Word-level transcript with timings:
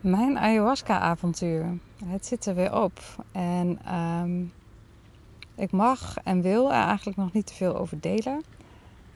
Mijn 0.00 0.38
ayahuasca-avontuur. 0.38 1.78
Het 2.04 2.26
zit 2.26 2.46
er 2.46 2.54
weer 2.54 2.82
op. 2.82 3.00
En 3.32 3.78
ehm, 3.84 4.42
ik 5.54 5.72
mag 5.72 6.16
en 6.24 6.42
wil 6.42 6.72
er 6.72 6.82
eigenlijk 6.82 7.16
nog 7.16 7.32
niet 7.32 7.46
te 7.46 7.54
veel 7.54 7.76
over 7.76 8.00
delen. 8.00 8.42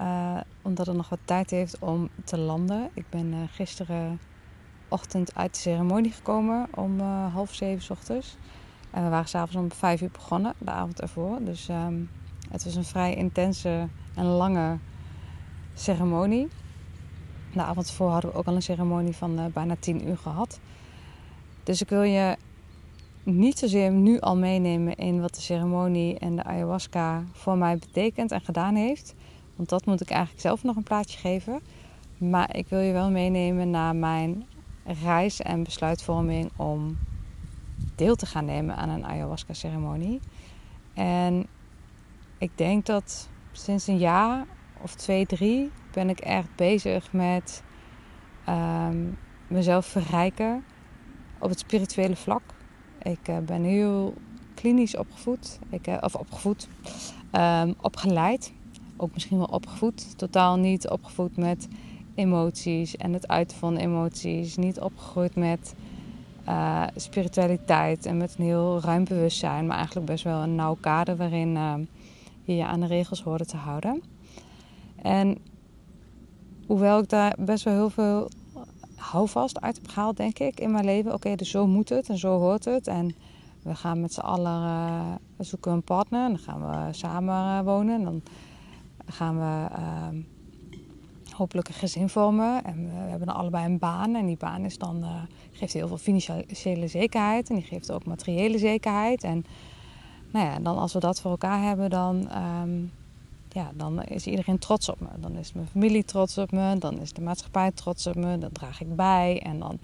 Uh, 0.01 0.41
omdat 0.63 0.87
het 0.87 0.97
nog 0.97 1.09
wat 1.09 1.19
tijd 1.25 1.51
heeft 1.51 1.79
om 1.79 2.09
te 2.25 2.39
landen. 2.39 2.91
Ik 2.95 3.05
ben 3.11 3.33
uh, 3.33 3.39
gisterenochtend 3.51 5.35
uit 5.35 5.55
de 5.55 5.61
ceremonie 5.61 6.13
gekomen 6.13 6.67
om 6.75 7.01
uh, 7.01 7.35
half 7.35 7.55
zeven 7.55 7.97
ochtends. 7.97 8.37
En 8.91 9.05
we 9.05 9.09
waren 9.09 9.29
s'avonds 9.29 9.57
om 9.57 9.73
vijf 9.73 10.01
uur 10.01 10.11
begonnen, 10.13 10.55
de 10.59 10.71
avond 10.71 11.01
ervoor. 11.01 11.39
Dus 11.45 11.69
um, 11.69 12.11
het 12.51 12.65
was 12.65 12.75
een 12.75 12.85
vrij 12.85 13.15
intense 13.15 13.89
en 14.15 14.25
lange 14.25 14.79
ceremonie. 15.75 16.49
De 17.53 17.63
avond 17.63 17.89
ervoor 17.89 18.11
hadden 18.11 18.31
we 18.31 18.37
ook 18.37 18.47
al 18.47 18.55
een 18.55 18.63
ceremonie 18.63 19.17
van 19.17 19.51
bijna 19.53 19.77
tien 19.81 20.09
uur 20.09 20.19
gehad. 20.19 20.61
Dus 21.65 21.81
ik 21.81 21.89
wil 21.89 22.03
je 22.03 22.37
niet 23.23 23.59
zozeer 23.59 23.91
nu 23.91 24.21
al 24.21 24.37
meenemen 24.37 24.95
in 24.95 25.21
wat 25.21 25.35
de 25.35 25.41
ceremonie 25.41 26.19
en 26.19 26.37
de 26.37 26.43
ayahuasca 26.43 27.25
voor 27.33 27.59
mij 27.59 27.79
betekent 27.79 28.33
en 28.33 28.41
gedaan 28.41 28.75
heeft. 28.75 29.15
Want 29.57 29.69
dat 29.69 29.87
moet 29.87 30.01
ik 30.01 30.11
eigenlijk 30.11 30.41
zelf 30.41 30.63
nog 30.63 30.77
een 30.77 30.83
plaatje 30.83 31.19
geven. 31.19 31.61
Maar 32.19 32.57
ik 32.57 32.69
wil 32.69 32.79
je 32.81 32.93
wel 32.93 33.11
meenemen 33.11 33.71
naar 33.71 33.97
mijn 33.97 34.47
reis 35.03 35.41
en 35.41 35.63
besluitvorming 35.63 36.51
om 36.57 36.99
deel 37.95 38.15
te 38.15 38.27
gaan 38.27 38.45
nemen 38.45 38.77
aan 38.77 38.89
een 38.89 39.07
ayahuasca-ceremonie. 39.07 40.21
En 40.95 41.47
ik 42.39 42.51
denk 42.55 42.87
dat 42.87 43.29
sinds 43.53 43.87
een 43.87 43.99
jaar 43.99 44.47
of 44.83 44.95
twee, 44.95 45.27
drie 45.27 45.71
ben 45.93 46.09
ik 46.09 46.21
echt 46.21 46.49
bezig 46.57 47.13
met 47.13 47.63
um, 48.49 49.19
mezelf 49.49 49.87
verrijken 49.87 50.65
op 51.39 51.49
het 51.49 51.59
spirituele 51.59 52.17
vlak. 52.17 52.43
Ik 53.03 53.29
uh, 53.29 53.39
ben 53.39 53.63
heel 53.63 54.15
klinisch 54.55 54.97
opgevoed, 54.97 55.59
ik, 55.71 55.87
uh, 55.87 55.97
of 56.01 56.15
opgevoed, 56.15 56.69
um, 57.33 57.75
opgeleid 57.81 58.53
ook 58.97 59.13
misschien 59.15 59.37
wel 59.37 59.47
opgevoed. 59.47 60.19
Totaal 60.19 60.57
niet 60.57 60.89
opgevoed 60.89 61.37
met 61.37 61.69
emoties 62.15 62.97
en 62.97 63.13
het 63.13 63.29
uiten 63.29 63.57
van 63.57 63.77
emoties. 63.77 64.57
Niet 64.57 64.81
opgegroeid 64.81 65.35
met 65.35 65.75
uh, 66.49 66.87
spiritualiteit 66.97 68.07
en 68.07 68.17
met 68.17 68.35
een 68.39 68.45
heel 68.45 68.81
ruim 68.81 69.05
bewustzijn. 69.05 69.67
Maar 69.67 69.77
eigenlijk 69.77 70.07
best 70.07 70.25
wel 70.25 70.43
een 70.43 70.55
nauw 70.55 70.77
kader 70.81 71.17
waarin 71.17 71.55
uh, 71.55 71.75
je 72.43 72.57
je 72.57 72.65
aan 72.65 72.81
de 72.81 72.87
regels 72.87 73.23
hoorde 73.23 73.47
te 73.47 73.57
houden. 73.57 74.03
En 75.03 75.39
hoewel 76.67 76.99
ik 76.99 77.09
daar 77.09 77.37
best 77.39 77.65
wel 77.65 77.75
heel 77.75 77.91
veel 77.91 78.29
houvast 79.11 79.61
uit 79.61 79.77
heb 79.77 79.89
gehaald, 79.89 80.17
denk 80.17 80.39
ik, 80.39 80.61
in 80.61 80.71
mijn 80.71 80.85
leven. 80.85 81.13
Oké, 81.13 81.35
dus 81.35 81.51
zo 81.51 81.67
moet 81.67 81.89
het 81.89 82.09
en 82.09 82.19
zo 82.19 82.39
hoort 82.39 82.65
het. 82.65 82.87
En 82.87 83.15
we 83.63 83.75
gaan 83.75 84.01
met 84.01 84.13
z'n 84.13 84.21
allen 84.21 84.63
uh, 84.63 85.15
zoeken 85.39 85.73
een 85.73 85.83
partner. 85.83 86.25
En 86.25 86.29
dan 86.29 86.39
gaan 86.39 86.61
we 86.61 86.93
samen 86.93 87.65
wonen. 87.65 87.95
En 87.95 88.05
dan 88.05 88.23
gaan 89.07 89.39
we 89.39 89.77
uh, 89.79 90.23
hopelijk 91.37 91.69
een 91.69 91.75
gezin 91.75 92.09
vormen. 92.09 92.65
En 92.65 92.85
we 92.85 93.11
hebben 93.11 93.27
dan 93.27 93.37
allebei 93.37 93.65
een 93.65 93.79
baan. 93.79 94.15
En 94.15 94.27
die 94.27 94.37
baan 94.37 94.65
is 94.65 94.79
dan, 94.79 94.99
uh, 95.03 95.23
geeft 95.53 95.73
heel 95.73 95.89
veel 95.89 95.99
financiële 95.99 96.89
zekerheid. 96.89 97.49
En 97.49 97.55
die 97.55 97.65
geeft 97.65 97.93
ook 97.93 98.05
materiële 98.05 98.59
zekerheid. 98.59 99.25
En 99.25 99.45
nou 100.31 100.47
ja, 100.47 100.59
dan 100.59 100.79
als 100.79 100.93
we 100.93 101.01
dat 101.01 101.21
voor 101.21 101.31
elkaar 101.31 101.63
hebben, 101.63 101.91
dan, 101.91 102.29
um, 102.63 102.93
ja, 103.55 103.71
dan 103.75 104.03
is 104.03 104.27
iedereen 104.27 104.59
trots 104.59 104.89
op 104.89 105.01
me. 105.01 105.09
Dan 105.17 105.37
is 105.37 105.53
mijn 105.53 105.67
familie 105.67 106.05
trots 106.05 106.39
op 106.39 106.51
me. 106.51 106.79
Dan 106.79 106.99
is 106.99 107.13
de 107.13 107.21
maatschappij 107.21 107.71
trots 107.71 108.07
op 108.07 108.15
me. 108.15 108.39
Dan 108.39 108.53
draag 108.53 108.81
ik 108.81 108.97
bij. 108.97 109.41
En 109.43 109.59
dan 109.59 109.79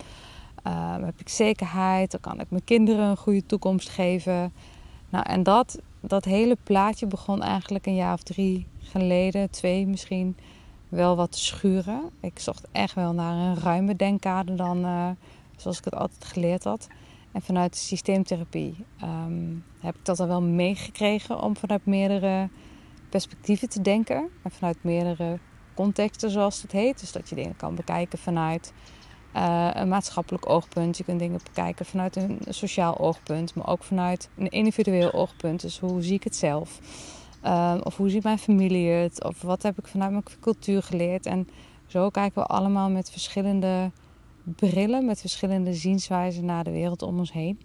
uh, 0.66 0.96
heb 1.04 1.20
ik 1.20 1.28
zekerheid. 1.28 2.10
Dan 2.10 2.20
kan 2.20 2.40
ik 2.40 2.50
mijn 2.50 2.64
kinderen 2.64 3.08
een 3.08 3.16
goede 3.16 3.46
toekomst 3.46 3.88
geven. 3.88 4.52
Nou, 5.10 5.24
en 5.28 5.42
dat, 5.42 5.80
dat 6.00 6.24
hele 6.24 6.56
plaatje 6.62 7.06
begon 7.06 7.42
eigenlijk 7.42 7.86
een 7.86 7.94
jaar 7.94 8.12
of 8.12 8.22
drie 8.22 8.66
geleden, 8.78 9.50
twee 9.50 9.86
misschien, 9.86 10.36
wel 10.88 11.16
wat 11.16 11.32
te 11.32 11.38
schuren. 11.38 12.10
Ik 12.20 12.38
zocht 12.38 12.66
echt 12.72 12.94
wel 12.94 13.12
naar 13.12 13.34
een 13.34 13.62
ruime 13.62 13.96
denkkader 13.96 14.56
dan 14.56 14.84
uh, 14.84 15.08
zoals 15.56 15.78
ik 15.78 15.84
het 15.84 15.94
altijd 15.94 16.24
geleerd 16.24 16.64
had. 16.64 16.88
En 17.32 17.42
vanuit 17.42 17.76
systeemtherapie 17.76 18.74
um, 19.02 19.64
heb 19.80 19.94
ik 19.94 20.04
dat 20.04 20.20
al 20.20 20.26
wel 20.26 20.42
meegekregen 20.42 21.42
om 21.42 21.56
vanuit 21.56 21.86
meerdere 21.86 22.48
perspectieven 23.10 23.68
te 23.68 23.80
denken. 23.80 24.28
En 24.42 24.50
vanuit 24.50 24.76
meerdere 24.80 25.38
contexten, 25.74 26.30
zoals 26.30 26.62
het 26.62 26.72
heet. 26.72 27.00
Dus 27.00 27.12
dat 27.12 27.28
je 27.28 27.34
dingen 27.34 27.56
kan 27.56 27.74
bekijken 27.74 28.18
vanuit 28.18 28.72
uh, 29.36 29.70
een 29.72 29.88
maatschappelijk 29.88 30.48
oogpunt. 30.48 30.96
Je 30.96 31.04
kunt 31.04 31.18
dingen 31.18 31.40
bekijken 31.44 31.86
vanuit 31.86 32.16
een 32.16 32.38
sociaal 32.48 32.98
oogpunt, 32.98 33.54
maar 33.54 33.68
ook 33.68 33.82
vanuit 33.82 34.28
een 34.36 34.48
individueel 34.48 35.12
oogpunt. 35.12 35.60
Dus 35.60 35.78
hoe 35.78 36.02
zie 36.02 36.14
ik 36.14 36.24
het 36.24 36.36
zelf? 36.36 36.80
Uh, 37.44 37.74
of 37.82 37.96
hoe 37.96 38.10
ziet 38.10 38.22
mijn 38.22 38.38
familie 38.38 38.88
het? 38.88 39.24
Of 39.24 39.42
wat 39.42 39.62
heb 39.62 39.78
ik 39.78 39.86
vanuit 39.86 40.10
mijn 40.10 40.24
cultuur 40.40 40.82
geleerd? 40.82 41.26
En 41.26 41.48
zo 41.86 42.10
kijken 42.10 42.42
we 42.42 42.48
allemaal 42.48 42.90
met 42.90 43.10
verschillende 43.10 43.90
brillen, 44.44 45.04
met 45.04 45.20
verschillende 45.20 45.74
zienswijzen 45.74 46.44
naar 46.44 46.64
de 46.64 46.70
wereld 46.70 47.02
om 47.02 47.18
ons 47.18 47.32
heen. 47.32 47.60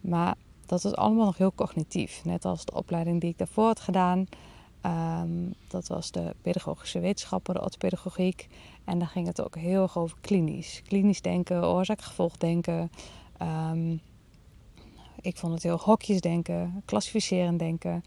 Maar 0.00 0.34
dat 0.66 0.84
is 0.84 0.94
allemaal 0.94 1.24
nog 1.24 1.38
heel 1.38 1.52
cognitief. 1.54 2.24
Net 2.24 2.44
als 2.44 2.64
de 2.64 2.74
opleiding 2.74 3.20
die 3.20 3.30
ik 3.30 3.38
daarvoor 3.38 3.66
had 3.66 3.80
gedaan. 3.80 4.26
Um, 4.86 5.54
dat 5.68 5.88
was 5.88 6.10
de 6.10 6.34
pedagogische 6.42 7.00
wetenschappen, 7.00 7.54
de 7.54 7.62
orthopedagogiek. 7.62 8.48
En 8.84 8.98
daar 8.98 9.08
ging 9.08 9.26
het 9.26 9.42
ook 9.42 9.56
heel 9.56 9.82
erg 9.82 9.98
over 9.98 10.16
klinisch. 10.20 10.82
Klinisch 10.86 11.20
denken, 11.20 11.64
oorzaak-gevolg 11.64 12.36
denken. 12.36 12.90
Um, 13.42 14.00
ik 15.20 15.36
vond 15.36 15.52
het 15.52 15.62
heel 15.62 15.78
hokjes 15.78 16.20
denken, 16.20 16.82
klassificerend 16.84 17.58
denken. 17.58 18.04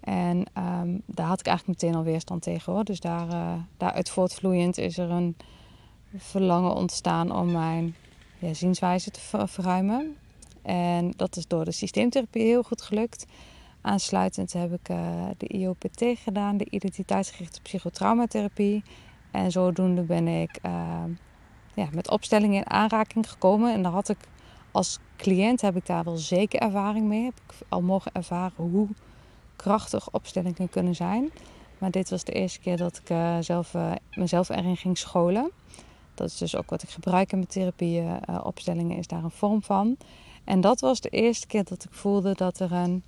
En 0.00 0.36
um, 0.36 1.02
daar 1.06 1.26
had 1.26 1.40
ik 1.40 1.46
eigenlijk 1.46 1.80
meteen 1.80 1.98
al 1.98 2.04
weerstand 2.04 2.42
tegen 2.42 2.72
hoor. 2.72 2.84
Dus 2.84 3.00
daar, 3.00 3.28
uh, 3.28 3.52
daaruit 3.76 4.10
voortvloeiend 4.10 4.78
is 4.78 4.98
er 4.98 5.10
een 5.10 5.36
verlangen 6.16 6.74
ontstaan 6.74 7.36
om 7.36 7.52
mijn 7.52 7.94
ja, 8.38 8.54
zienswijze 8.54 9.10
te 9.10 9.20
ver 9.20 9.48
verruimen. 9.48 10.16
En 10.62 11.12
dat 11.16 11.36
is 11.36 11.46
door 11.46 11.64
de 11.64 11.72
systeemtherapie 11.72 12.42
heel 12.42 12.62
goed 12.62 12.82
gelukt. 12.82 13.26
Aansluitend 13.80 14.52
heb 14.52 14.72
ik 14.72 14.88
uh, 14.88 15.26
de 15.36 15.46
IOPT 15.46 16.04
gedaan, 16.14 16.56
de 16.56 16.70
identiteitsgerichte 16.70 17.60
psychotraumatherapie. 17.60 18.82
En 19.30 19.50
zodoende 19.50 20.02
ben 20.02 20.28
ik 20.28 20.58
uh, 20.66 20.72
ja, 21.74 21.88
met 21.92 22.10
opstellingen 22.10 22.56
in 22.56 22.70
aanraking 22.70 23.30
gekomen. 23.30 23.72
En 23.72 23.82
daar 23.82 23.92
had 23.92 24.08
ik 24.08 24.18
als 24.70 24.98
cliënt 25.16 25.60
heb 25.60 25.76
ik 25.76 25.86
daar 25.86 26.04
wel 26.04 26.16
zeker 26.16 26.60
ervaring 26.60 27.06
mee. 27.06 27.24
Heb 27.24 27.40
ik 27.46 27.54
al 27.68 27.80
mogen 27.80 28.12
ervaren 28.12 28.64
hoe 28.70 28.88
krachtig 29.56 30.10
opstellingen 30.10 30.68
kunnen 30.68 30.94
zijn. 30.94 31.30
Maar 31.78 31.90
dit 31.90 32.10
was 32.10 32.24
de 32.24 32.32
eerste 32.32 32.60
keer 32.60 32.76
dat 32.76 32.96
ik 32.96 33.10
uh, 33.10 33.36
zelf, 33.40 33.74
mezelf 34.14 34.48
erin 34.48 34.76
ging 34.76 34.98
scholen. 34.98 35.50
Dat 36.14 36.28
is 36.28 36.36
dus 36.36 36.56
ook 36.56 36.70
wat 36.70 36.82
ik 36.82 36.88
gebruik 36.88 37.32
in 37.32 37.38
mijn 37.38 37.50
therapieën. 37.50 38.20
opstellingen 38.42 38.96
is 38.96 39.06
daar 39.06 39.24
een 39.24 39.30
vorm 39.30 39.62
van. 39.62 39.96
En 40.44 40.60
dat 40.60 40.80
was 40.80 41.00
de 41.00 41.08
eerste 41.08 41.46
keer 41.46 41.64
dat 41.64 41.84
ik 41.84 41.92
voelde 41.92 42.34
dat 42.34 42.60
er 42.60 42.72
een 42.72 43.04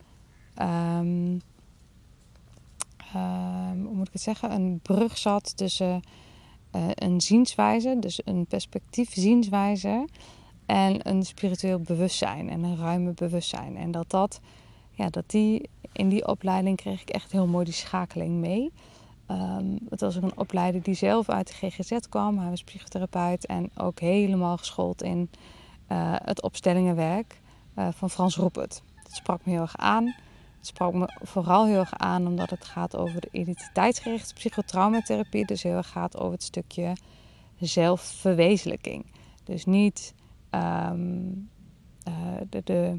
um, 0.59 1.41
hoe 3.85 3.95
moet 3.95 4.07
ik 4.07 4.13
het 4.13 4.23
zeggen, 4.23 4.53
een 4.53 4.81
brug 4.83 5.19
zat 5.19 5.57
tussen 5.57 6.03
uh, 6.77 6.83
een 6.95 7.21
zienswijze, 7.21 7.97
dus 7.99 8.21
een 8.25 8.47
perspectief 8.47 9.13
zienswijze 9.13 10.09
en 10.67 11.09
een 11.09 11.23
spiritueel 11.23 11.81
bewustzijn 11.81 12.51
en 12.51 12.63
een 12.63 12.77
ruime 12.77 13.13
bewustzijn. 13.13 13.77
En 13.77 13.91
dat 13.91 14.11
dat, 14.11 14.41
ja, 14.91 15.09
dat 15.09 15.25
die, 15.27 15.69
in 15.93 16.09
die 16.09 16.27
opleiding 16.27 16.77
kreeg 16.77 17.01
ik 17.01 17.11
echt 17.11 17.33
heel 17.33 17.47
mooi 17.47 17.65
die 17.65 17.75
schakeling 17.75 18.35
mee. 18.35 18.73
Um, 19.31 19.79
het 19.89 20.01
was 20.01 20.17
ook 20.17 20.23
een 20.23 20.39
opleider 20.39 20.83
die 20.83 20.95
zelf 20.95 21.29
uit 21.29 21.47
de 21.47 21.55
GGZ 21.55 21.99
kwam. 22.09 22.39
Hij 22.39 22.51
was 22.51 22.65
psychotherapeut 22.65 23.47
en 23.47 23.71
ook 23.77 24.01
helemaal 24.01 24.57
geschoold 24.57 25.03
in 25.03 25.31
uh, 25.93 26.15
het 26.25 26.43
opstellingenwerk 26.43 27.41
uh, 27.79 27.89
van 27.91 28.11
Frans 28.11 28.37
Roepert. 28.37 28.83
Dat 29.03 29.13
sprak 29.13 29.45
me 29.45 29.53
heel 29.53 29.61
erg 29.61 29.77
aan. 29.77 30.15
Het 30.61 30.69
sprak 30.69 30.93
me 30.93 31.19
vooral 31.23 31.67
heel 31.67 31.79
erg 31.79 31.95
aan 31.95 32.27
omdat 32.27 32.51
het 32.51 32.65
gaat 32.65 32.97
over 32.97 33.21
de 33.21 33.29
identiteitsgerichte 33.31 34.35
psychotraumatherapie. 34.35 35.47
Dus 35.47 35.63
heel 35.63 35.77
erg 35.77 35.89
gaat 35.89 36.19
over 36.19 36.33
het 36.33 36.43
stukje 36.43 36.97
zelfverwezenlijking. 37.59 39.07
Dus 39.45 39.65
niet 39.65 40.15
um, 40.51 41.49
uh, 42.09 42.15
de, 42.51 42.61
de, 42.65 42.99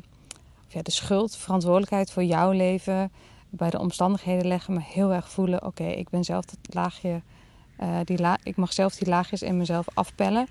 ja, 0.67 0.81
de 0.81 0.91
schuld, 0.91 1.35
verantwoordelijkheid 1.37 2.11
voor 2.11 2.23
jouw 2.23 2.51
leven 2.51 3.11
bij 3.49 3.69
de 3.69 3.79
omstandigheden 3.79 4.47
leggen, 4.47 4.73
maar 4.73 4.85
heel 4.87 5.13
erg 5.13 5.29
voelen: 5.29 5.65
oké, 5.65 5.85
ik 5.85 6.09
ben 6.09 6.23
zelf 6.23 6.45
dat 6.45 6.73
laagje, 6.73 7.21
uh, 7.79 7.99
die 8.03 8.17
ik 8.43 8.55
mag 8.55 8.73
zelf 8.73 8.95
die 8.95 9.07
laagjes 9.07 9.41
in 9.41 9.57
mezelf 9.57 9.85
afpellen. 9.93 10.47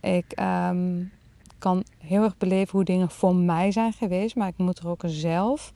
Ik 0.00 0.40
um, 0.40 1.12
kan 1.58 1.84
heel 1.98 2.22
erg 2.22 2.36
beleven 2.36 2.70
hoe 2.70 2.84
dingen 2.84 3.10
voor 3.10 3.34
mij 3.34 3.72
zijn 3.72 3.92
geweest, 3.92 4.36
maar 4.36 4.48
ik 4.48 4.58
moet 4.58 4.78
er 4.78 4.88
ook 4.88 5.02
zelf 5.06 5.72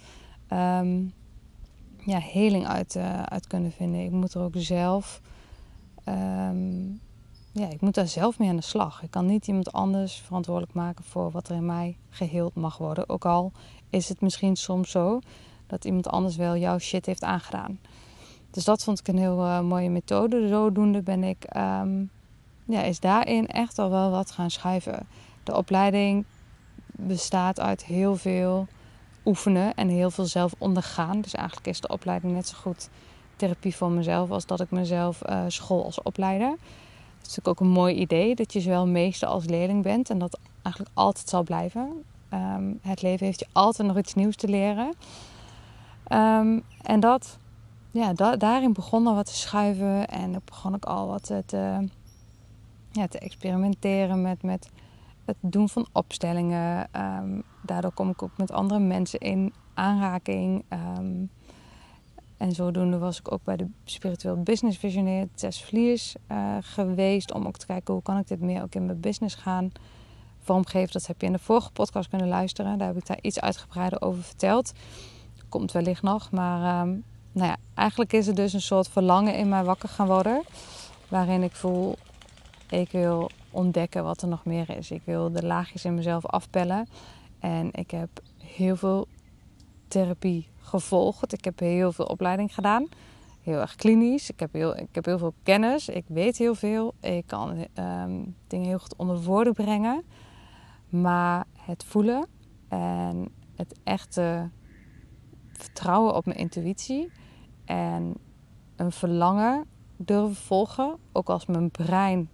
um, 0.52 1.12
ja, 2.04 2.18
heling 2.18 2.66
uit, 2.66 2.94
uh, 2.94 3.22
uit 3.22 3.46
kunnen 3.46 3.72
vinden. 3.72 4.04
Ik 4.04 4.10
moet 4.10 4.34
er 4.34 4.40
ook 4.40 4.54
zelf 4.56 5.20
um, 6.08 7.00
ja, 7.58 7.68
ik 7.68 7.80
moet 7.80 7.94
daar 7.94 8.08
zelf 8.08 8.38
mee 8.38 8.48
aan 8.48 8.56
de 8.56 8.62
slag. 8.62 9.02
Ik 9.02 9.10
kan 9.10 9.26
niet 9.26 9.46
iemand 9.46 9.72
anders 9.72 10.16
verantwoordelijk 10.16 10.74
maken 10.74 11.04
voor 11.04 11.30
wat 11.30 11.48
er 11.48 11.56
in 11.56 11.66
mij 11.66 11.96
geheeld 12.10 12.54
mag 12.54 12.78
worden. 12.78 13.08
Ook 13.08 13.24
al 13.24 13.52
is 13.90 14.08
het 14.08 14.20
misschien 14.20 14.56
soms 14.56 14.90
zo 14.90 15.20
dat 15.66 15.84
iemand 15.84 16.08
anders 16.08 16.36
wel 16.36 16.56
jouw 16.56 16.78
shit 16.78 17.06
heeft 17.06 17.22
aangedaan. 17.22 17.78
Dus 18.50 18.64
dat 18.64 18.84
vond 18.84 18.98
ik 18.98 19.08
een 19.08 19.18
heel 19.18 19.44
uh, 19.44 19.60
mooie 19.60 19.90
methode. 19.90 20.48
Zodoende 20.48 21.02
ben 21.02 21.24
ik, 21.24 21.56
um, 21.56 22.10
ja, 22.64 22.82
is 22.82 23.00
daarin 23.00 23.46
echt 23.46 23.78
al 23.78 23.90
wel 23.90 24.10
wat 24.10 24.30
gaan 24.30 24.50
schuiven. 24.50 25.06
De 25.42 25.56
opleiding 25.56 26.24
bestaat 26.86 27.60
uit 27.60 27.84
heel 27.84 28.16
veel 28.16 28.66
oefenen 29.28 29.74
en 29.74 29.88
heel 29.88 30.10
veel 30.10 30.24
zelf 30.24 30.54
ondergaan. 30.58 31.20
Dus 31.20 31.34
eigenlijk 31.34 31.66
is 31.66 31.80
de 31.80 31.88
opleiding 31.88 32.32
net 32.32 32.48
zo 32.48 32.56
goed 32.60 32.88
therapie 33.36 33.76
voor 33.76 33.90
mezelf 33.90 34.30
als 34.30 34.46
dat 34.46 34.60
ik 34.60 34.70
mezelf 34.70 35.22
uh, 35.28 35.44
school 35.48 35.84
als 35.84 36.02
opleider. 36.02 36.48
Het 36.48 37.26
is 37.26 37.36
natuurlijk 37.36 37.48
ook 37.48 37.60
een 37.60 37.72
mooi 37.72 37.94
idee 37.94 38.34
dat 38.34 38.52
je 38.52 38.60
zowel 38.60 38.86
meester 38.86 39.28
als 39.28 39.44
leerling 39.44 39.82
bent 39.82 40.10
en 40.10 40.18
dat 40.18 40.38
eigenlijk 40.62 40.96
altijd 40.96 41.28
zal 41.28 41.42
blijven. 41.42 42.04
Um, 42.32 42.78
het 42.82 43.02
leven 43.02 43.26
heeft 43.26 43.38
je 43.38 43.46
altijd 43.52 43.88
nog 43.88 43.98
iets 43.98 44.14
nieuws 44.14 44.36
te 44.36 44.48
leren. 44.48 44.94
Um, 46.12 46.62
en 46.82 47.00
dat, 47.00 47.38
ja, 47.90 48.12
da 48.12 48.36
daarin 48.36 48.72
begon 48.72 49.06
al 49.06 49.14
wat 49.14 49.26
te 49.26 49.34
schuiven 49.34 50.08
en 50.08 50.32
dan 50.32 50.42
begon 50.44 50.74
ik 50.74 50.84
al 50.84 51.06
wat 51.06 51.32
te, 51.46 51.88
ja, 52.92 53.06
te 53.06 53.18
experimenteren 53.18 54.22
met, 54.22 54.42
met 54.42 54.68
het 55.28 55.52
doen 55.52 55.68
van 55.68 55.86
opstellingen. 55.92 56.88
Um, 56.96 57.42
daardoor 57.62 57.92
kom 57.92 58.10
ik 58.10 58.22
ook 58.22 58.36
met 58.36 58.52
andere 58.52 58.80
mensen 58.80 59.18
in 59.18 59.52
aanraking. 59.74 60.64
En 62.36 62.52
zodoende 62.52 62.98
was 62.98 63.18
ik 63.18 63.32
ook 63.32 63.44
bij 63.44 63.56
de 63.56 63.66
Spiritueel 63.84 64.42
Business 64.42 64.78
Visioneer 64.78 65.28
Tess 65.34 65.64
Vliers 65.64 66.14
uh, 66.32 66.56
geweest. 66.60 67.32
Om 67.32 67.46
ook 67.46 67.56
te 67.56 67.66
kijken 67.66 67.94
hoe 67.94 68.02
kan 68.02 68.18
ik 68.18 68.28
dit 68.28 68.40
meer 68.40 68.62
ook 68.62 68.74
in 68.74 68.86
mijn 68.86 69.00
business 69.00 69.34
gaan 69.34 69.72
vormgeven. 70.40 70.92
Dat 70.92 71.06
heb 71.06 71.20
je 71.20 71.26
in 71.26 71.32
de 71.32 71.38
vorige 71.38 71.70
podcast 71.70 72.08
kunnen 72.08 72.28
luisteren. 72.28 72.78
Daar 72.78 72.88
heb 72.88 72.96
ik 72.96 73.06
daar 73.06 73.18
iets 73.20 73.40
uitgebreider 73.40 74.02
over 74.02 74.22
verteld. 74.22 74.72
Komt 75.48 75.72
wellicht 75.72 76.02
nog. 76.02 76.30
Maar 76.30 76.86
um, 76.86 77.04
nou 77.32 77.48
ja, 77.48 77.56
eigenlijk 77.74 78.12
is 78.12 78.26
er 78.26 78.34
dus 78.34 78.52
een 78.52 78.60
soort 78.60 78.88
verlangen 78.88 79.34
in 79.34 79.48
mij 79.48 79.64
wakker 79.64 79.88
gaan 79.88 80.06
worden. 80.06 80.42
Waarin 81.08 81.42
ik 81.42 81.54
voel, 81.54 81.96
ik 82.68 82.90
wil 82.90 83.30
ontdekken 83.58 84.04
wat 84.04 84.22
er 84.22 84.28
nog 84.28 84.44
meer 84.44 84.70
is. 84.76 84.90
Ik 84.90 85.02
wil 85.04 85.32
de 85.32 85.46
laagjes 85.46 85.84
in 85.84 85.94
mezelf 85.94 86.26
afpellen. 86.26 86.88
En 87.38 87.68
ik 87.72 87.90
heb 87.90 88.08
heel 88.38 88.76
veel 88.76 89.08
therapie 89.88 90.48
gevolgd. 90.56 91.32
Ik 91.32 91.44
heb 91.44 91.58
heel 91.58 91.92
veel 91.92 92.04
opleiding 92.04 92.54
gedaan. 92.54 92.88
Heel 93.42 93.60
erg 93.60 93.74
klinisch. 93.74 94.30
Ik 94.30 94.40
heb 94.40 94.52
heel, 94.52 94.76
ik 94.76 94.88
heb 94.94 95.04
heel 95.04 95.18
veel 95.18 95.34
kennis. 95.42 95.88
Ik 95.88 96.04
weet 96.06 96.38
heel 96.38 96.54
veel. 96.54 96.94
Ik 97.00 97.26
kan 97.26 97.66
um, 97.74 98.36
dingen 98.46 98.66
heel 98.66 98.78
goed 98.78 98.96
onder 98.96 99.22
woorden 99.22 99.52
brengen. 99.52 100.04
Maar 100.88 101.44
het 101.56 101.84
voelen 101.84 102.26
en 102.68 103.28
het 103.54 103.74
echte 103.84 104.50
vertrouwen 105.52 106.14
op 106.14 106.26
mijn 106.26 106.38
intuïtie 106.38 107.10
en 107.64 108.14
een 108.76 108.92
verlangen 108.92 109.64
durven 109.96 110.36
volgen, 110.36 110.96
ook 111.12 111.28
als 111.28 111.46
mijn 111.46 111.70
brein 111.70 112.28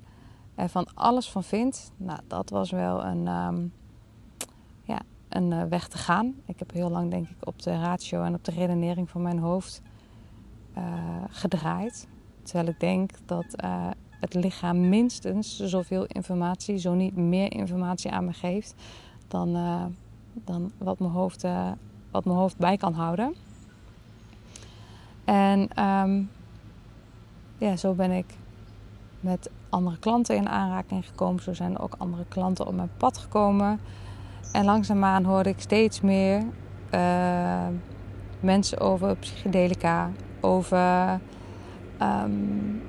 er 0.54 0.68
van 0.68 0.86
alles 0.94 1.30
van 1.30 1.44
vindt, 1.44 1.92
nou, 1.96 2.18
dat 2.26 2.50
was 2.50 2.70
wel 2.70 3.04
een, 3.04 3.26
um, 3.26 3.72
een 5.34 5.50
uh, 5.50 5.62
weg 5.62 5.88
te 5.88 5.98
gaan. 5.98 6.34
Ik 6.46 6.58
heb 6.58 6.72
heel 6.72 6.90
lang 6.90 7.10
denk 7.10 7.28
ik 7.28 7.46
op 7.46 7.62
de 7.62 7.78
ratio 7.78 8.22
en 8.22 8.34
op 8.34 8.44
de 8.44 8.50
redenering 8.50 9.10
van 9.10 9.22
mijn 9.22 9.38
hoofd 9.38 9.82
uh, 10.78 10.84
gedraaid. 11.28 12.08
Terwijl 12.42 12.68
ik 12.68 12.80
denk 12.80 13.10
dat 13.26 13.44
uh, 13.64 13.90
het 14.20 14.34
lichaam 14.34 14.88
minstens 14.88 15.56
zoveel 15.56 16.04
informatie, 16.06 16.76
zo 16.78 16.94
niet 16.94 17.16
meer 17.16 17.52
informatie 17.52 18.10
aan 18.10 18.24
me 18.24 18.32
geeft 18.32 18.74
dan, 19.28 19.52
dan 20.44 20.72
wat, 20.78 20.98
mijn 20.98 21.12
hoofd, 21.12 21.42
wat 22.10 22.24
mijn 22.24 22.38
hoofd 22.38 22.56
bij 22.56 22.76
kan 22.76 22.92
houden. 22.92 23.34
En 25.24 25.84
um, 25.84 26.30
ja, 27.58 27.76
zo 27.76 27.92
ben 27.92 28.10
ik 28.10 28.26
met 29.24 29.50
andere 29.68 29.98
klanten 29.98 30.36
in 30.36 30.48
aanraking 30.48 31.06
gekomen. 31.06 31.42
Zo 31.42 31.52
zijn 31.54 31.74
er 31.74 31.82
ook 31.82 31.94
andere 31.98 32.24
klanten 32.28 32.66
op 32.66 32.74
mijn 32.74 32.90
pad 32.96 33.18
gekomen. 33.18 33.80
En 34.52 34.64
langzaamaan 34.64 35.24
hoorde 35.24 35.48
ik 35.48 35.60
steeds 35.60 36.00
meer 36.00 36.42
uh, 36.94 37.66
mensen 38.40 38.80
over 38.80 39.16
psychedelica, 39.16 40.10
over 40.40 41.20
um, 42.02 42.82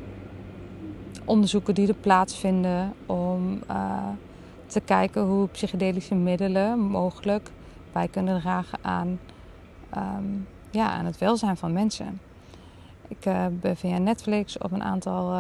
onderzoeken 1.26 1.74
die 1.76 1.88
er 1.88 1.94
plaatsvinden 1.94 2.94
om 3.06 3.62
uh, 3.70 4.08
te 4.66 4.80
kijken 4.80 5.24
hoe 5.24 5.48
psychedelische 5.48 6.16
middelen 6.16 6.80
mogelijk 6.80 7.52
bij 7.92 8.08
kunnen 8.08 8.40
dragen 8.40 8.80
aan, 8.82 9.20
um, 9.98 10.48
ja, 10.72 10.90
aan 10.90 11.06
het 11.06 11.18
welzijn 11.18 11.58
van 11.58 11.74
mensen. 11.74 12.20
Ik 13.08 13.26
uh, 13.26 13.46
ben 13.62 13.78
via 13.78 13.98
Netflix 13.98 14.58
op 14.58 14.72
een 14.72 14.84
aantal 14.84 15.34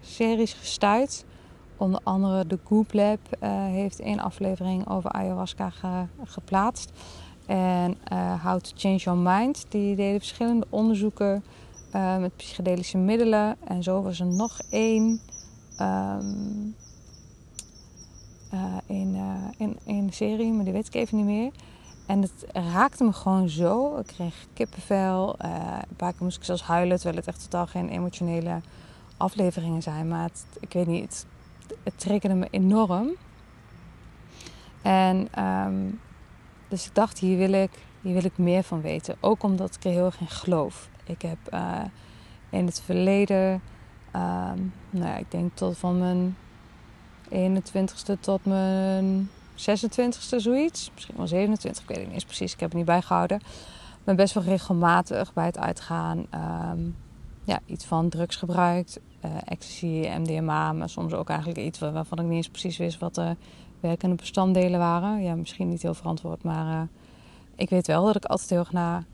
series 0.00 0.52
gestuurd 0.52 1.24
Onder 1.76 2.00
andere 2.02 2.46
de 2.46 2.58
Goop 2.64 2.92
Lab 2.92 3.18
uh, 3.42 3.64
heeft 3.64 4.00
één 4.00 4.18
aflevering 4.18 4.88
over 4.88 5.10
ayahuasca 5.10 5.70
ge 5.70 6.06
geplaatst. 6.24 6.92
En 7.46 7.96
How 8.42 8.60
to 8.60 8.70
Change 8.76 8.96
Your 8.96 9.18
Mind. 9.18 9.66
Die 9.68 9.96
deden 9.96 10.18
verschillende 10.18 10.66
onderzoeken 10.68 11.44
met 12.18 12.36
psychedelische 12.36 12.98
middelen. 12.98 13.56
En 13.64 13.82
zo 13.82 14.02
was 14.02 14.20
er 14.20 14.26
nog 14.26 14.60
één 14.70 15.20
in, 18.86 19.16
in, 19.56 19.76
in 19.84 20.12
serie, 20.12 20.52
maar 20.52 20.64
die 20.64 20.72
weet 20.72 20.86
ik 20.86 20.94
even 20.94 21.16
niet 21.16 21.26
meer. 21.26 21.50
En 22.10 22.22
het 22.22 22.46
raakte 22.52 23.04
me 23.04 23.12
gewoon 23.12 23.48
zo. 23.48 23.96
Ik 23.98 24.06
kreeg 24.06 24.46
kippenvel. 24.52 25.34
een 25.38 25.96
paar 25.96 26.12
keer 26.12 26.22
moest 26.22 26.36
ik 26.36 26.44
zelfs 26.44 26.62
huilen, 26.62 26.96
terwijl 26.96 27.16
het 27.16 27.26
echt 27.26 27.42
totaal 27.42 27.66
geen 27.66 27.88
emotionele 27.88 28.60
afleveringen 29.16 29.82
zijn. 29.82 30.08
Maar 30.08 30.22
het, 30.22 30.46
ik 30.60 30.72
weet 30.72 30.86
niet, 30.86 31.02
het 31.02 31.26
het 31.82 31.98
triggerde 31.98 32.36
me 32.36 32.48
enorm. 32.50 33.08
En 34.82 35.44
um, 35.44 36.00
dus 36.68 36.86
ik 36.86 36.94
dacht, 36.94 37.18
hier 37.18 37.36
wil 37.36 37.52
ik, 37.52 37.70
hier 38.00 38.14
wil 38.14 38.24
ik 38.24 38.38
meer 38.38 38.62
van 38.62 38.80
weten. 38.80 39.16
Ook 39.20 39.42
omdat 39.42 39.74
ik 39.74 39.84
er 39.84 39.90
heel 39.90 40.04
erg 40.04 40.20
in 40.20 40.28
geloof. 40.28 40.88
Ik 41.04 41.22
heb 41.22 41.38
uh, 41.54 41.82
in 42.50 42.66
het 42.66 42.80
verleden, 42.80 43.62
um, 44.16 44.72
nou 44.90 45.06
ja, 45.06 45.16
ik 45.16 45.30
denk 45.30 45.50
tot 45.54 45.78
van 45.78 45.98
mijn 45.98 46.36
21ste 47.52 48.20
tot 48.20 48.44
mijn 48.44 49.30
26ste 49.60 50.36
zoiets. 50.36 50.90
Misschien 50.94 51.16
wel 51.16 51.26
27, 51.26 51.82
ik 51.82 51.88
weet 51.88 52.04
het 52.04 52.12
niet 52.12 52.26
precies. 52.26 52.52
Ik 52.52 52.60
heb 52.60 52.68
het 52.68 52.78
niet 52.78 52.86
bijgehouden. 52.86 53.40
ben 54.04 54.16
best 54.16 54.34
wel 54.34 54.42
regelmatig 54.42 55.32
bij 55.32 55.46
het 55.46 55.58
uitgaan 55.58 56.26
um, 56.34 56.96
ja, 57.44 57.60
iets 57.66 57.84
van 57.84 58.08
drugs 58.08 58.36
gebruikt 58.36 59.00
uh, 59.24 59.30
ecstasy, 59.44 60.08
MDMA, 60.18 60.72
maar 60.72 60.88
soms 60.88 61.12
ook 61.12 61.28
eigenlijk 61.28 61.58
iets 61.60 61.78
waarvan 61.78 62.18
ik 62.18 62.24
niet 62.24 62.36
eens 62.36 62.48
precies 62.48 62.76
wist 62.76 62.98
wat 62.98 63.14
de 63.14 63.36
werkende 63.80 64.14
bestanddelen 64.14 64.78
waren. 64.78 65.22
Ja, 65.22 65.34
misschien 65.34 65.68
niet 65.68 65.82
heel 65.82 65.94
verantwoord, 65.94 66.42
maar 66.42 66.66
uh, 66.66 66.82
ik 67.54 67.70
weet 67.70 67.86
wel 67.86 68.04
dat 68.04 68.16
ik 68.16 68.24
altijd 68.24 68.50
heel 68.50 68.58
erg 68.58 68.72
naar 68.72 69.04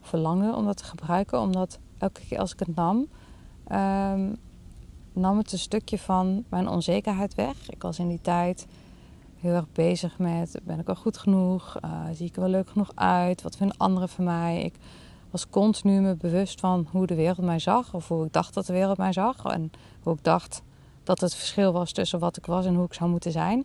verlangde 0.00 0.54
om 0.54 0.64
dat 0.64 0.76
te 0.76 0.84
gebruiken. 0.84 1.40
Omdat 1.40 1.78
elke 1.98 2.20
keer 2.28 2.38
als 2.38 2.52
ik 2.52 2.58
het 2.58 2.74
nam, 2.74 2.96
um, 3.72 4.36
nam 5.12 5.38
het 5.38 5.52
een 5.52 5.58
stukje 5.58 5.98
van 5.98 6.44
mijn 6.48 6.68
onzekerheid 6.68 7.34
weg. 7.34 7.70
Ik 7.70 7.82
was 7.82 7.98
in 7.98 8.08
die 8.08 8.20
tijd 8.20 8.66
heel 9.42 9.54
erg 9.54 9.72
bezig 9.72 10.18
met: 10.18 10.60
ben 10.62 10.78
ik 10.78 10.86
wel 10.86 10.94
goed 10.94 11.18
genoeg? 11.18 11.76
Uh, 11.84 11.90
zie 12.12 12.26
ik 12.26 12.34
er 12.34 12.40
wel 12.40 12.50
leuk 12.50 12.68
genoeg 12.68 12.90
uit? 12.94 13.42
Wat 13.42 13.56
vinden 13.56 13.76
anderen 13.76 14.08
van 14.08 14.24
mij? 14.24 14.62
Ik 14.62 14.74
was 15.30 15.48
continu 15.48 16.00
me 16.00 16.16
bewust 16.16 16.60
van 16.60 16.86
hoe 16.90 17.06
de 17.06 17.14
wereld 17.14 17.46
mij 17.46 17.58
zag, 17.58 17.94
of 17.94 18.08
hoe 18.08 18.24
ik 18.26 18.32
dacht 18.32 18.54
dat 18.54 18.66
de 18.66 18.72
wereld 18.72 18.98
mij 18.98 19.12
zag. 19.12 19.44
En 19.44 19.70
hoe 20.02 20.14
ik 20.14 20.24
dacht 20.24 20.62
dat 21.04 21.20
het 21.20 21.34
verschil 21.34 21.72
was 21.72 21.92
tussen 21.92 22.18
wat 22.18 22.36
ik 22.36 22.46
was 22.46 22.66
en 22.66 22.74
hoe 22.74 22.84
ik 22.84 22.94
zou 22.94 23.10
moeten 23.10 23.32
zijn. 23.32 23.64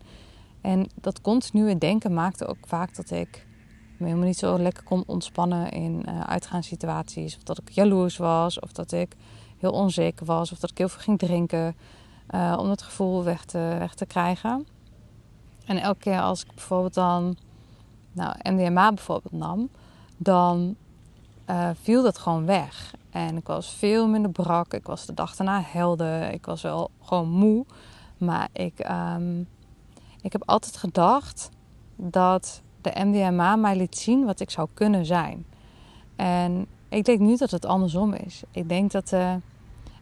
En 0.62 0.89
dat 1.01 1.22
continue 1.22 1.77
denken 1.77 2.13
maakte 2.13 2.48
ook 2.48 2.67
vaak 2.67 2.96
dat 2.96 3.12
ik 3.12 3.48
me 3.98 4.05
helemaal 4.05 4.27
niet 4.27 4.38
zo 4.38 4.57
lekker 4.60 4.84
kon 4.84 5.03
ontspannen 5.05 5.72
in 5.72 6.03
uh, 6.05 6.19
uitgaanssituaties. 6.19 7.36
Of 7.36 7.43
dat 7.43 7.57
ik 7.57 7.69
jaloers 7.69 8.17
was, 8.17 8.60
of 8.60 8.72
dat 8.72 8.91
ik 8.91 9.15
heel 9.57 9.72
onzeker 9.72 10.25
was, 10.25 10.51
of 10.51 10.60
dat 10.60 10.69
ik 10.69 10.77
heel 10.77 10.89
veel 10.89 11.01
ging 11.01 11.19
drinken. 11.19 11.75
Uh, 12.29 12.57
om 12.60 12.69
het 12.69 12.81
gevoel 12.81 13.24
weg 13.24 13.46
te, 13.46 13.75
weg 13.79 13.93
te 13.93 14.05
krijgen. 14.05 14.65
En 15.67 15.77
elke 15.77 16.00
keer 16.00 16.21
als 16.21 16.41
ik 16.41 16.47
bijvoorbeeld 16.53 16.93
dan 16.93 17.38
nou, 18.12 18.36
MDMA 18.43 18.93
bijvoorbeeld 18.93 19.33
nam, 19.33 19.69
dan 20.17 20.75
uh, 21.50 21.69
viel 21.81 22.03
dat 22.03 22.17
gewoon 22.17 22.45
weg. 22.45 22.95
En 23.09 23.38
ik 23.38 23.47
was 23.47 23.74
veel 23.74 24.07
minder 24.07 24.31
brak. 24.31 24.74
Ik 24.74 24.86
was 24.86 25.05
de 25.05 25.13
dag 25.13 25.36
daarna 25.36 25.62
helder. 25.65 26.31
Ik 26.31 26.45
was 26.45 26.62
wel 26.62 26.91
gewoon 27.01 27.29
moe. 27.29 27.65
Maar 28.17 28.47
ik, 28.53 28.89
um, 28.89 29.47
ik 30.21 30.31
heb 30.31 30.43
altijd 30.45 30.77
gedacht 30.77 31.50
dat 31.95 32.62
de 32.81 32.91
MDMA 33.03 33.55
mij 33.55 33.75
liet 33.75 33.97
zien 33.97 34.25
wat 34.25 34.39
ik 34.39 34.50
zou 34.50 34.67
kunnen 34.74 35.05
zijn. 35.05 35.45
En 36.15 36.67
ik 36.89 37.05
denk 37.05 37.19
nu 37.19 37.36
dat 37.38 37.51
het 37.51 37.65
andersom 37.65 38.13
is. 38.13 38.43
Ik 38.51 38.69
denk 38.69 38.91
dat 38.91 39.07
de 39.07 39.39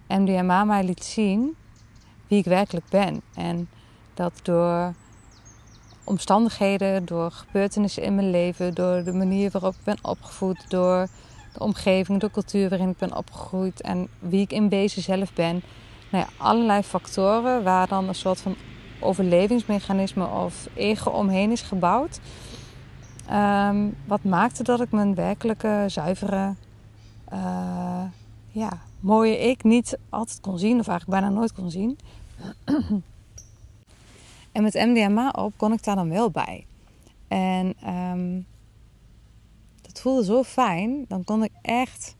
MDMA 0.07 0.63
mij 0.63 0.84
liet 0.84 1.03
zien 1.03 1.55
wie 2.27 2.39
ik 2.39 2.45
werkelijk 2.45 2.89
ben. 2.89 3.22
En 3.36 3.69
dat 4.13 4.39
door 4.43 4.93
omstandigheden, 6.05 7.05
door 7.05 7.31
gebeurtenissen 7.31 8.03
in 8.03 8.15
mijn 8.15 8.29
leven, 8.29 8.74
door 8.74 9.03
de 9.03 9.13
manier 9.13 9.51
waarop 9.51 9.74
ik 9.74 9.83
ben 9.83 9.97
opgevoed, 10.01 10.69
door 10.69 11.07
de 11.53 11.59
omgeving, 11.59 12.19
de 12.19 12.31
cultuur 12.31 12.69
waarin 12.69 12.89
ik 12.89 12.97
ben 12.97 13.17
opgegroeid 13.17 13.81
en 13.81 14.07
wie 14.19 14.41
ik 14.41 14.51
in 14.51 14.69
wezen 14.69 15.01
zelf 15.01 15.33
ben. 15.33 15.63
Nou 16.12 16.25
ja, 16.25 16.43
allerlei 16.43 16.81
factoren 16.81 17.63
waar 17.63 17.88
dan 17.88 18.07
een 18.07 18.15
soort 18.15 18.39
van 18.39 18.55
overlevingsmechanisme 19.00 20.27
of 20.27 20.67
ego 20.74 21.09
omheen 21.09 21.51
is 21.51 21.62
gebouwd. 21.62 22.19
Um, 23.31 23.95
wat 24.05 24.24
maakte 24.24 24.63
dat 24.63 24.81
ik 24.81 24.91
mijn 24.91 25.15
werkelijke, 25.15 25.83
zuivere, 25.88 26.53
uh, 27.33 28.03
ja, 28.47 28.69
mooie 29.00 29.38
ik 29.38 29.63
niet 29.63 29.97
altijd 30.09 30.41
kon 30.41 30.59
zien, 30.59 30.79
of 30.79 30.88
eigenlijk 30.88 31.19
bijna 31.19 31.35
nooit 31.35 31.53
kon 31.53 31.71
zien. 31.71 31.97
En 34.55 34.63
met 34.63 34.74
MDMA 34.74 35.29
op 35.29 35.53
kon 35.57 35.74
ik 35.74 35.83
daar 35.83 35.95
dan 35.95 36.09
wel 36.09 36.31
bij. 36.31 36.65
En 37.27 37.74
um, 37.88 38.45
dat 39.81 40.01
voelde 40.01 40.24
zo 40.24 40.43
fijn. 40.43 41.05
Dan 41.07 41.24
kon 41.24 41.43
ik 41.43 41.51
echt 41.62 42.15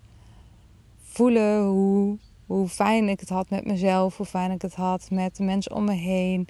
voelen 1.01 1.63
hoe, 1.63 2.18
hoe 2.46 2.68
fijn 2.68 3.10
ik 3.10 3.20
het 3.20 3.30
had 3.30 3.50
met 3.50 3.65
mezelf, 3.65 4.18
hoe 4.18 4.25
fijn 4.25 4.51
ik 4.51 4.62
het 4.62 4.75
had 4.75 5.10
met 5.12 5.36
de 5.36 5.44
mensen 5.44 5.75
om 5.75 5.86
me 5.86 5.94
heen. 5.94 6.48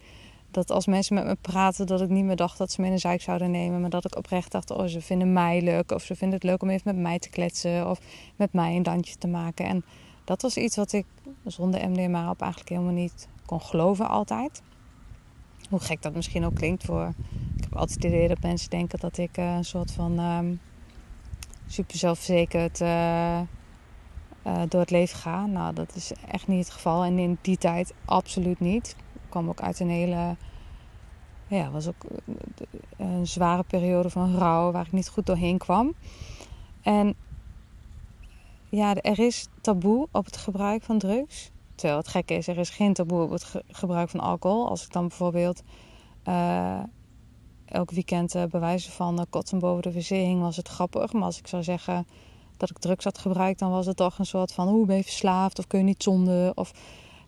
Dat 0.52 0.72
als 0.72 0.86
mensen 0.86 1.16
met 1.16 1.26
me 1.26 1.38
praten, 1.42 1.88
dat 1.88 2.02
ik 2.02 2.10
niet 2.10 2.26
meer 2.26 2.36
dacht 2.36 2.58
dat 2.58 2.72
ze 2.72 2.82
me 2.82 2.88
in 2.88 2.94
een 2.94 3.00
zijk 3.00 3.22
zouden 3.22 3.52
nemen. 3.52 3.82
Maar 3.82 3.90
dat 3.90 4.06
ik 4.06 4.18
oprecht 4.18 4.52
dacht, 4.52 4.72
oh, 4.72 4.86
ze 4.86 5.02
vinden 5.02 5.34
mij 5.34 5.62
leuk. 5.62 5.92
Of 5.92 6.04
ze 6.04 6.16
vinden 6.16 6.38
het 6.38 6.48
leuk 6.48 6.62
om 6.62 6.70
even 6.70 6.96
met 6.96 7.04
mij 7.04 7.20
te 7.20 7.30
kletsen. 7.30 7.90
Of 7.90 8.00
met 8.36 8.54
mij 8.54 8.76
een 8.76 8.84
dansje 8.84 9.18
te 9.18 9.28
maken. 9.28 9.66
En 9.66 9.86
dat 10.24 10.42
was 10.42 10.58
iets 10.58 10.76
wat 10.76 10.94
ik 10.94 11.06
zonder 11.46 11.90
MDMA 11.90 12.30
op 12.30 12.42
eigenlijk 12.42 12.70
helemaal 12.72 12.94
niet 12.94 13.28
kon 13.46 13.62
geloven 13.62 14.10
altijd. 14.10 14.62
Hoe 15.70 15.80
gek 15.80 16.02
dat 16.02 16.14
misschien 16.14 16.46
ook 16.46 16.56
klinkt 16.56 16.84
voor... 16.84 17.14
Ik 17.58 17.64
heb 17.64 17.76
altijd 17.76 18.04
het 18.04 18.14
idee 18.14 18.28
dat 18.28 18.42
mensen 18.42 18.70
denken 18.70 19.00
dat 19.00 19.18
ik 19.18 19.38
uh, 19.38 19.56
een 19.56 19.66
soort 19.66 19.92
van... 19.92 20.20
Um, 20.20 20.60
super 21.68 21.98
zelfverzekerd 21.98 22.82
uh, 22.82 23.40
uh, 24.48 24.62
door 24.68 24.80
het 24.80 24.90
leven 24.90 25.18
ga. 25.18 25.46
Nou, 25.46 25.74
dat 25.74 25.96
is 25.96 26.12
echt 26.32 26.48
niet 26.48 26.66
het 26.66 26.74
geval. 26.74 27.04
En 27.04 27.20
in 27.20 27.38
die 27.42 27.58
tijd 27.58 27.94
absoluut 28.06 28.60
niet. 28.60 28.96
Ik 29.14 29.22
kwam 29.30 29.50
ook 29.50 29.62
uit 29.62 29.80
een 29.80 29.90
hele... 29.90 30.36
Ja, 31.48 31.70
was 31.70 31.88
ook 31.88 32.06
een 32.98 33.28
zware 33.28 33.64
periode 33.64 34.10
van 34.10 34.38
rouw 34.38 34.72
waar 34.72 34.86
ik 34.86 34.92
niet 34.92 35.10
goed 35.10 35.26
doorheen 35.26 35.58
kwam. 35.58 35.94
En 36.82 37.16
ja, 38.70 38.96
er 38.96 39.20
is 39.20 39.48
taboe 39.62 40.08
op 40.12 40.26
het 40.26 40.38
gebruik 40.38 40.84
van 40.84 40.98
drugs. 40.98 41.52
Terwijl 41.76 42.00
het 42.00 42.08
gekke 42.08 42.34
is, 42.34 42.48
er 42.48 42.58
is 42.58 42.70
geen 42.70 42.94
taboe 42.94 43.24
op 43.24 43.30
het 43.30 43.54
gebruik 43.68 44.10
van 44.10 44.20
alcohol. 44.20 44.70
Als 44.70 44.84
ik 44.84 44.92
dan 44.92 45.08
bijvoorbeeld 45.08 45.62
uh, 46.28 46.80
elk 47.66 47.92
weekend 47.92 48.36
uh, 48.36 48.44
bewijzen 48.44 48.92
van 48.92 49.26
kotsen 49.30 49.60
boven 49.60 49.84
de 49.84 49.92
wc 49.92 50.08
hing, 50.08 50.42
was 50.42 50.56
het 50.56 50.68
grappig. 50.68 51.14
Maar 51.14 51.24
als 51.24 51.38
ik 51.38 51.48
zou 51.48 51.64
zeggen 51.64 52.08
dat 52.58 52.70
ik 52.70 52.78
drugs 52.78 53.04
had 53.04 53.18
gebruikt, 53.18 53.60
dan 53.60 53.72
was 53.72 53.86
het 53.86 53.98
toch 53.98 54.20
een 54.20 54.26
soort 54.26 54.52
van... 54.52 54.68
hoe 54.68 54.86
ben 54.86 54.96
je 54.96 55.04
verslaafd 55.04 55.60
of 55.60 55.68
kun 55.68 55.80
je 55.80 55.86
niet 55.86 56.04
zonder? 56.04 56.56
Of... 56.56 56.72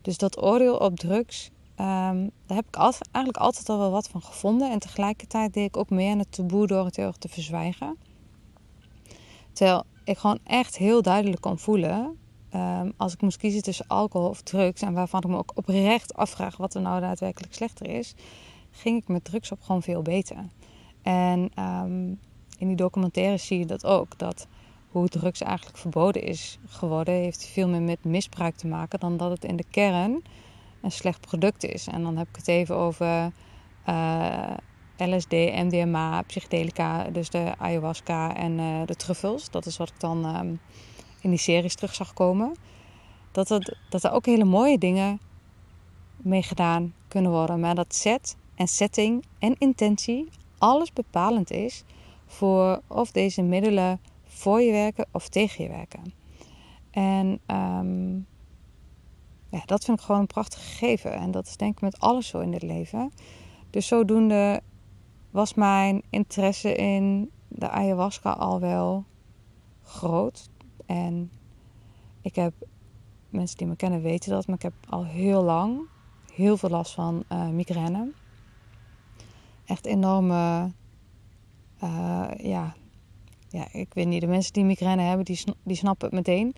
Dus 0.01 0.17
dat 0.17 0.41
oordeel 0.41 0.77
op 0.77 0.95
drugs, 0.95 1.49
um, 1.79 2.31
daar 2.45 2.57
heb 2.57 2.67
ik 2.67 2.75
eigenlijk 2.75 3.37
altijd 3.37 3.69
al 3.69 3.77
wel 3.77 3.91
wat 3.91 4.07
van 4.07 4.21
gevonden. 4.21 4.71
En 4.71 4.79
tegelijkertijd 4.79 5.53
deed 5.53 5.67
ik 5.67 5.77
ook 5.77 5.89
meer 5.89 6.11
aan 6.11 6.19
het 6.19 6.31
taboe 6.31 6.67
door 6.67 6.85
het 6.85 6.95
heel 6.95 7.07
erg 7.07 7.17
te 7.17 7.27
verzwijgen. 7.27 7.97
Terwijl 9.53 9.83
ik 10.03 10.17
gewoon 10.17 10.39
echt 10.43 10.77
heel 10.77 11.01
duidelijk 11.01 11.41
kon 11.41 11.57
voelen... 11.57 12.17
Um, 12.55 12.93
als 12.97 13.13
ik 13.13 13.21
moest 13.21 13.37
kiezen 13.37 13.61
tussen 13.61 13.87
alcohol 13.87 14.29
of 14.29 14.41
drugs... 14.41 14.81
en 14.81 14.93
waarvan 14.93 15.21
ik 15.21 15.29
me 15.29 15.37
ook 15.37 15.51
oprecht 15.55 16.15
afvraag 16.15 16.57
wat 16.57 16.75
er 16.75 16.81
nou 16.81 17.01
daadwerkelijk 17.01 17.53
slechter 17.53 17.89
is 17.89 18.15
ging 18.77 19.01
ik 19.01 19.07
met 19.07 19.23
drugs 19.23 19.51
op 19.51 19.61
gewoon 19.61 19.81
veel 19.81 20.01
beter. 20.01 20.45
En 21.01 21.51
um, 21.59 22.19
in 22.57 22.67
die 22.67 22.75
documentaire 22.75 23.37
zie 23.37 23.59
je 23.59 23.65
dat 23.65 23.85
ook. 23.85 24.17
Dat 24.17 24.47
hoe 24.87 25.07
drugs 25.07 25.41
eigenlijk 25.41 25.77
verboden 25.77 26.23
is 26.23 26.59
geworden, 26.67 27.13
heeft 27.13 27.45
veel 27.45 27.67
meer 27.67 27.81
met 27.81 28.03
misbruik 28.03 28.55
te 28.55 28.67
maken 28.67 28.99
dan 28.99 29.17
dat 29.17 29.31
het 29.31 29.43
in 29.45 29.55
de 29.55 29.65
kern 29.71 30.21
een 30.81 30.91
slecht 30.91 31.21
product 31.21 31.63
is. 31.63 31.87
En 31.87 32.03
dan 32.03 32.17
heb 32.17 32.27
ik 32.27 32.35
het 32.35 32.47
even 32.47 32.75
over 32.75 33.31
uh, 33.89 34.53
LSD, 34.97 35.31
MDMA, 35.31 36.21
psychedelica, 36.21 37.03
dus 37.03 37.29
de 37.29 37.53
ayahuasca 37.57 38.35
en 38.35 38.59
uh, 38.59 38.81
de 38.85 38.95
truffels. 38.95 39.49
Dat 39.49 39.65
is 39.65 39.77
wat 39.77 39.89
ik 39.89 39.99
dan 39.99 40.35
um, 40.35 40.59
in 41.21 41.29
die 41.29 41.39
series 41.39 41.75
terug 41.75 41.95
zag 41.95 42.13
komen. 42.13 42.55
Dat, 43.31 43.49
het, 43.49 43.77
dat 43.89 44.03
er 44.03 44.11
ook 44.11 44.25
hele 44.25 44.45
mooie 44.45 44.77
dingen 44.77 45.19
mee 46.17 46.43
gedaan 46.43 46.93
kunnen 47.07 47.31
worden. 47.31 47.59
Maar 47.59 47.75
dat 47.75 47.95
zet 47.95 48.35
en 48.55 48.67
setting 48.67 49.25
en 49.39 49.55
intentie 49.57 50.29
alles 50.57 50.93
bepalend 50.93 51.51
is 51.51 51.83
voor 52.25 52.81
of 52.87 53.11
deze 53.11 53.41
middelen 53.41 53.99
voor 54.23 54.61
je 54.61 54.71
werken 54.71 55.07
of 55.11 55.27
tegen 55.29 55.63
je 55.63 55.69
werken. 55.69 56.13
En 56.91 57.39
um, 57.47 58.27
ja, 59.49 59.61
dat 59.65 59.83
vind 59.83 59.99
ik 59.99 60.05
gewoon 60.05 60.21
een 60.21 60.27
prachtig 60.27 60.59
gegeven. 60.59 61.13
En 61.13 61.31
dat 61.31 61.45
is 61.47 61.57
denk 61.57 61.73
ik 61.73 61.81
met 61.81 61.99
alles 61.99 62.27
zo 62.27 62.39
in 62.39 62.51
dit 62.51 62.61
leven. 62.61 63.11
Dus 63.69 63.87
zodoende 63.87 64.61
was 65.31 65.53
mijn 65.53 66.03
interesse 66.09 66.75
in 66.75 67.31
de 67.47 67.69
ayahuasca 67.69 68.31
al 68.31 68.59
wel 68.59 69.03
groot. 69.83 70.49
En 70.87 71.31
ik 72.21 72.35
heb, 72.35 72.53
mensen 73.29 73.57
die 73.57 73.67
me 73.67 73.75
kennen 73.75 74.01
weten 74.01 74.31
dat, 74.31 74.47
maar 74.47 74.55
ik 74.55 74.61
heb 74.61 74.73
al 74.89 75.05
heel 75.05 75.43
lang 75.43 75.79
heel 76.33 76.57
veel 76.57 76.69
last 76.69 76.93
van 76.93 77.23
uh, 77.31 77.47
migraine 77.47 78.11
echt 79.67 79.85
enorme. 79.85 80.71
Uh, 81.83 82.27
ja, 82.37 82.75
ja, 83.49 83.67
ik 83.71 83.93
weet 83.93 84.07
niet. 84.07 84.21
De 84.21 84.27
mensen 84.27 84.53
die 84.53 84.63
migraine 84.63 85.01
hebben, 85.01 85.25
die, 85.25 85.43
die 85.63 85.75
snappen 85.75 86.07
het 86.07 86.15
meteen. 86.15 86.55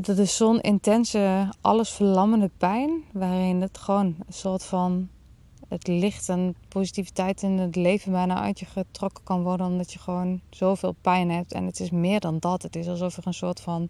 Dat 0.00 0.18
is 0.18 0.36
zo'n 0.36 0.60
intense, 0.60 1.52
alles 1.60 1.90
verlammende 1.90 2.50
pijn. 2.56 3.04
Waarin 3.12 3.60
het 3.60 3.78
gewoon 3.78 4.06
een 4.06 4.32
soort 4.32 4.64
van. 4.64 5.08
Het 5.70 5.86
licht 5.86 6.28
en 6.28 6.54
positiviteit 6.68 7.42
in 7.42 7.58
het 7.58 7.76
leven 7.76 8.12
bijna 8.12 8.40
uit 8.40 8.58
je 8.58 8.66
getrokken 8.66 9.24
kan 9.24 9.42
worden. 9.42 9.66
Omdat 9.66 9.92
je 9.92 9.98
gewoon 9.98 10.40
zoveel 10.50 10.94
pijn 11.00 11.30
hebt. 11.30 11.52
En 11.52 11.66
het 11.66 11.80
is 11.80 11.90
meer 11.90 12.20
dan 12.20 12.38
dat. 12.38 12.62
Het 12.62 12.76
is 12.76 12.88
alsof 12.88 13.16
er 13.16 13.26
een 13.26 13.34
soort 13.34 13.60
van. 13.60 13.88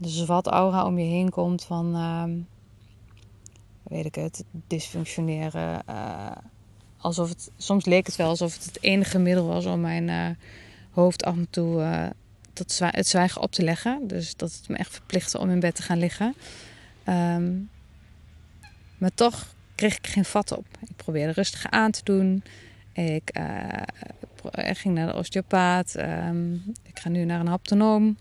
zwart 0.00 0.46
aura 0.46 0.84
om 0.84 0.98
je 0.98 1.04
heen 1.04 1.30
komt. 1.30 1.64
Van. 1.64 1.94
Uh, 1.94 2.24
weet 3.82 4.04
ik 4.04 4.14
het. 4.14 4.44
Dysfunctioneren. 4.66 5.82
Uh, 5.88 6.30
alsof 6.96 7.28
het, 7.28 7.50
soms 7.56 7.84
leek 7.84 8.06
het 8.06 8.16
wel 8.16 8.28
alsof 8.28 8.54
het 8.54 8.64
het 8.64 8.82
enige 8.82 9.18
middel 9.18 9.46
was 9.46 9.66
om 9.66 9.80
mijn 9.80 10.08
uh, 10.08 10.28
hoofd 10.90 11.24
af 11.24 11.36
en 11.36 11.46
toe 11.50 12.12
tot 12.52 12.72
zwa 12.72 12.88
het 12.90 13.08
zwijgen 13.08 13.42
op 13.42 13.52
te 13.52 13.62
leggen. 13.62 14.06
Dus 14.06 14.36
dat 14.36 14.52
het 14.52 14.68
me 14.68 14.76
echt 14.76 14.92
verplichtte 14.92 15.38
om 15.38 15.50
in 15.50 15.60
bed 15.60 15.74
te 15.74 15.82
gaan 15.82 15.98
liggen. 15.98 16.34
Um, 17.08 17.70
maar 18.98 19.14
toch 19.14 19.54
kreeg 19.76 19.96
ik 19.96 20.06
geen 20.06 20.24
vat 20.24 20.56
op. 20.56 20.66
Ik 20.80 20.96
probeerde 20.96 21.32
rustig 21.32 21.70
aan 21.70 21.90
te 21.90 22.00
doen. 22.04 22.42
Ik 22.92 23.38
uh, 23.38 24.72
ging 24.72 24.94
naar 24.94 25.06
de 25.06 25.14
osteopaat. 25.14 25.94
Um, 25.98 26.62
ik 26.82 26.98
ga 26.98 27.08
nu 27.08 27.24
naar 27.24 27.40
een 27.40 27.46
haptonoom. 27.46 28.16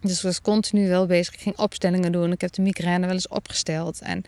Dus 0.00 0.16
ik 0.16 0.22
was 0.22 0.40
continu 0.40 0.88
wel 0.88 1.06
bezig. 1.06 1.34
Ik 1.34 1.40
ging 1.40 1.58
opstellingen 1.58 2.12
doen. 2.12 2.32
Ik 2.32 2.40
heb 2.40 2.52
de 2.52 2.62
migraine 2.62 3.06
wel 3.06 3.14
eens 3.14 3.28
opgesteld. 3.28 4.00
En 4.00 4.24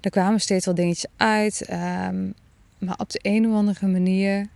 er 0.00 0.10
kwamen 0.10 0.40
steeds 0.40 0.64
wel 0.64 0.74
dingetjes 0.74 1.10
uit. 1.16 1.66
Um, 1.70 2.34
maar 2.78 2.98
op 2.98 3.10
de 3.10 3.18
een 3.22 3.46
of 3.46 3.54
andere 3.54 3.86
manier 3.86 4.46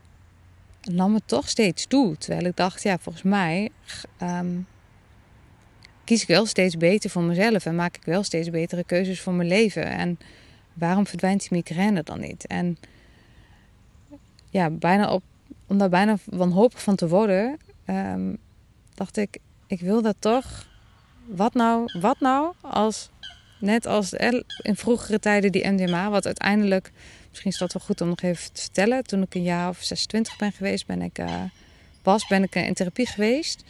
nam 0.82 1.14
het 1.14 1.28
toch 1.28 1.48
steeds 1.48 1.86
toe. 1.86 2.16
Terwijl 2.16 2.44
ik 2.44 2.56
dacht, 2.56 2.82
ja, 2.82 2.98
volgens 2.98 3.24
mij 3.24 3.68
um, 4.22 4.66
kies 6.04 6.22
ik 6.22 6.28
wel 6.28 6.46
steeds 6.46 6.76
beter 6.76 7.10
voor 7.10 7.22
mezelf. 7.22 7.66
En 7.66 7.74
maak 7.74 7.96
ik 7.96 8.04
wel 8.04 8.22
steeds 8.22 8.50
betere 8.50 8.84
keuzes 8.84 9.20
voor 9.20 9.32
mijn 9.32 9.48
leven. 9.48 9.86
En 9.86 10.18
waarom 10.74 11.06
verdwijnt 11.06 11.40
die 11.40 11.48
migraine 11.50 12.02
dan 12.02 12.20
niet? 12.20 12.46
En 12.46 12.78
ja, 14.50 14.70
bijna 14.70 15.12
op, 15.12 15.22
om 15.66 15.78
daar 15.78 15.88
bijna 15.88 16.16
wanhopig 16.24 16.82
van 16.82 16.96
te 16.96 17.08
worden, 17.08 17.58
um, 17.86 18.36
dacht 18.94 19.16
ik, 19.16 19.38
ik 19.66 19.80
wil 19.80 20.02
dat 20.02 20.16
toch. 20.18 20.72
Wat 21.26 21.54
nou, 21.54 21.90
wat 22.00 22.20
nou 22.20 22.54
als, 22.60 23.10
net 23.58 23.86
als 23.86 24.12
in 24.62 24.76
vroegere 24.76 25.18
tijden 25.18 25.52
die 25.52 25.68
MDMA, 25.68 26.10
wat 26.10 26.26
uiteindelijk, 26.26 26.92
misschien 27.28 27.50
is 27.50 27.58
dat 27.58 27.72
wel 27.72 27.82
goed 27.82 28.00
om 28.00 28.08
nog 28.08 28.20
even 28.20 28.52
te 28.52 28.60
vertellen. 28.60 29.04
Toen 29.04 29.22
ik 29.22 29.34
een 29.34 29.42
jaar 29.42 29.68
of 29.68 29.82
26 29.82 30.36
ben 30.36 30.52
geweest, 30.52 30.86
ben 30.86 31.02
ik, 31.02 31.18
uh, 31.18 31.42
was, 32.02 32.26
ben 32.26 32.42
ik 32.42 32.54
in 32.54 32.74
therapie 32.74 33.06
geweest. 33.06 33.64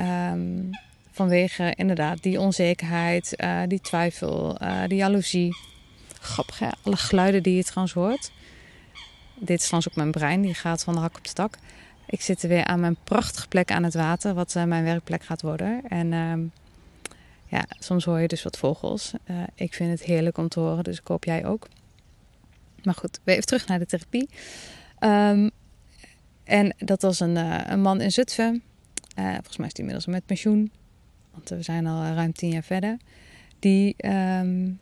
Um, 0.00 0.70
vanwege 1.12 1.72
inderdaad 1.76 2.22
die 2.22 2.40
onzekerheid, 2.40 3.34
uh, 3.36 3.60
die 3.66 3.80
twijfel, 3.80 4.62
uh, 4.62 4.82
die 4.86 4.96
jaloezie. 4.96 5.56
Grappig 6.22 6.60
alle 6.82 6.96
geluiden 6.96 7.42
die 7.42 7.56
je 7.56 7.64
trouwens 7.64 7.94
hoort. 7.94 8.30
Dit 9.34 9.58
is 9.58 9.64
trouwens 9.64 9.88
ook 9.88 9.96
mijn 9.96 10.10
brein, 10.10 10.40
die 10.40 10.54
gaat 10.54 10.84
van 10.84 10.94
de 10.94 11.00
hak 11.00 11.16
op 11.16 11.24
de 11.24 11.32
tak. 11.32 11.58
Ik 12.06 12.20
zit 12.20 12.42
weer 12.42 12.64
aan 12.64 12.80
mijn 12.80 12.96
prachtige 13.04 13.48
plek 13.48 13.70
aan 13.70 13.82
het 13.82 13.94
water, 13.94 14.34
wat 14.34 14.54
uh, 14.54 14.64
mijn 14.64 14.84
werkplek 14.84 15.24
gaat 15.24 15.42
worden. 15.42 15.82
En 15.88 16.12
uh, 16.12 16.50
ja, 17.46 17.64
soms 17.78 18.04
hoor 18.04 18.20
je 18.20 18.28
dus 18.28 18.42
wat 18.42 18.58
vogels. 18.58 19.12
Uh, 19.30 19.42
ik 19.54 19.74
vind 19.74 19.90
het 19.90 20.02
heerlijk 20.02 20.38
om 20.38 20.48
te 20.48 20.60
horen, 20.60 20.84
dus 20.84 20.98
ik 20.98 21.06
hoop 21.06 21.24
jij 21.24 21.46
ook. 21.46 21.68
Maar 22.82 22.94
goed, 22.94 23.20
weer 23.22 23.34
even 23.34 23.46
terug 23.46 23.66
naar 23.66 23.78
de 23.78 23.86
therapie. 23.86 24.28
Um, 25.00 25.50
en 26.44 26.74
dat 26.78 27.02
was 27.02 27.20
een, 27.20 27.36
een 27.72 27.80
man 27.80 28.00
in 28.00 28.12
Zutphen. 28.12 28.62
volgens 29.14 29.56
mij 29.56 29.66
is 29.66 29.72
hij 29.72 29.84
inmiddels 29.86 30.06
met 30.06 30.26
pensioen. 30.26 30.72
Want 31.32 31.48
we 31.48 31.62
zijn 31.62 31.86
al 31.86 32.02
ruim 32.02 32.32
tien 32.32 32.50
jaar 32.50 32.62
verder. 32.62 32.96
Die, 33.58 33.94
um, 34.06 34.78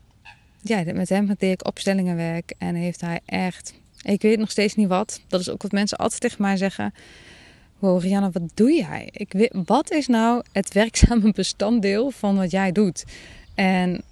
ja, 0.62 0.82
met 0.94 1.08
hem 1.08 1.26
deed 1.26 1.52
ik 1.52 1.66
opstellingenwerk. 1.66 2.54
En 2.58 2.74
heeft 2.74 3.00
hij 3.00 3.20
echt 3.24 3.74
ik 4.02 4.22
weet 4.22 4.38
nog 4.38 4.50
steeds 4.50 4.74
niet 4.74 4.88
wat. 4.88 5.20
Dat 5.28 5.40
is 5.40 5.50
ook 5.50 5.62
wat 5.62 5.72
mensen 5.72 5.98
altijd 5.98 6.20
tegen 6.20 6.42
mij 6.42 6.56
zeggen. 6.56 6.94
Wow, 7.78 8.02
Rianne, 8.02 8.30
wat 8.32 8.50
doe 8.54 8.72
jij? 8.72 9.08
Ik 9.12 9.32
weet, 9.32 9.52
wat 9.64 9.90
is 9.90 10.06
nou 10.06 10.42
het 10.52 10.72
werkzame 10.72 11.32
bestanddeel 11.42 12.10
van 12.10 12.36
wat 12.36 12.50
jij 12.50 12.72
doet? 12.72 13.04
En 13.54 14.02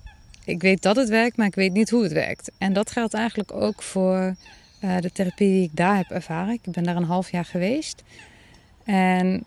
ik 0.45 0.62
weet 0.62 0.83
dat 0.83 0.97
het 0.97 1.09
werkt, 1.09 1.37
maar 1.37 1.47
ik 1.47 1.55
weet 1.55 1.73
niet 1.73 1.90
hoe 1.90 2.02
het 2.02 2.12
werkt. 2.12 2.50
En 2.59 2.73
dat 2.73 2.90
geldt 2.90 3.14
eigenlijk 3.14 3.52
ook 3.52 3.83
voor 3.83 4.37
uh, 4.85 4.99
de 5.00 5.12
therapie 5.12 5.49
die 5.49 5.62
ik 5.62 5.76
daar 5.76 5.97
heb 5.97 6.11
ervaren. 6.11 6.52
Ik 6.52 6.73
ben 6.73 6.85
daar 6.85 6.97
een 6.97 7.05
half 7.05 7.31
jaar 7.31 7.45
geweest. 7.45 8.02
En 8.85 9.45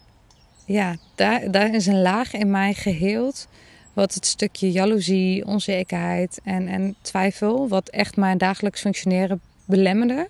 ja, 0.65 0.96
daar, 1.15 1.51
daar 1.51 1.74
is 1.74 1.86
een 1.86 2.01
laag 2.01 2.34
in 2.34 2.51
mij 2.51 2.74
geheeld. 2.74 3.48
Wat 3.93 4.13
het 4.13 4.25
stukje 4.25 4.71
jaloezie, 4.71 5.45
onzekerheid 5.45 6.39
en, 6.43 6.67
en 6.67 6.95
twijfel, 7.01 7.67
wat 7.67 7.89
echt 7.89 8.15
mijn 8.15 8.38
dagelijks 8.38 8.81
functioneren 8.81 9.41
belemmerde. 9.65 10.27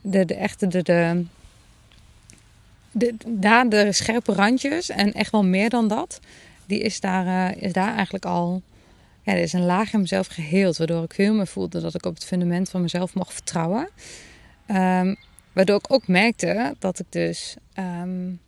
De, 0.00 0.24
de 0.24 0.34
echte, 0.34 0.66
de, 0.66 0.82
de, 0.82 1.24
de, 2.90 3.14
daar 3.26 3.68
de 3.68 3.92
scherpe 3.92 4.32
randjes 4.32 4.88
en 4.88 5.12
echt 5.12 5.30
wel 5.30 5.44
meer 5.44 5.70
dan 5.70 5.88
dat. 5.88 6.20
Die 6.66 6.80
is 6.80 7.00
daar, 7.00 7.26
uh, 7.26 7.62
is 7.62 7.72
daar 7.72 7.94
eigenlijk 7.94 8.24
al. 8.24 8.62
Ja, 9.22 9.32
er 9.32 9.42
is 9.42 9.52
een 9.52 9.64
laag 9.64 9.92
in 9.92 10.00
mezelf 10.00 10.26
geheeld. 10.26 10.76
Waardoor 10.76 11.04
ik 11.04 11.14
veel 11.14 11.34
meer 11.34 11.46
voelde 11.46 11.80
dat 11.80 11.94
ik 11.94 12.06
op 12.06 12.14
het 12.14 12.24
fundament 12.24 12.70
van 12.70 12.82
mezelf 12.82 13.14
mocht 13.14 13.32
vertrouwen. 13.32 13.88
Um, 14.70 15.16
waardoor 15.52 15.76
ik 15.76 15.92
ook 15.92 16.08
merkte 16.08 16.74
dat 16.78 16.98
ik 16.98 17.06
dus. 17.08 17.56
Um, 17.78 18.40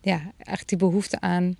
ja, 0.00 0.20
echt 0.36 0.68
die 0.68 0.78
behoefte 0.78 1.20
aan 1.20 1.56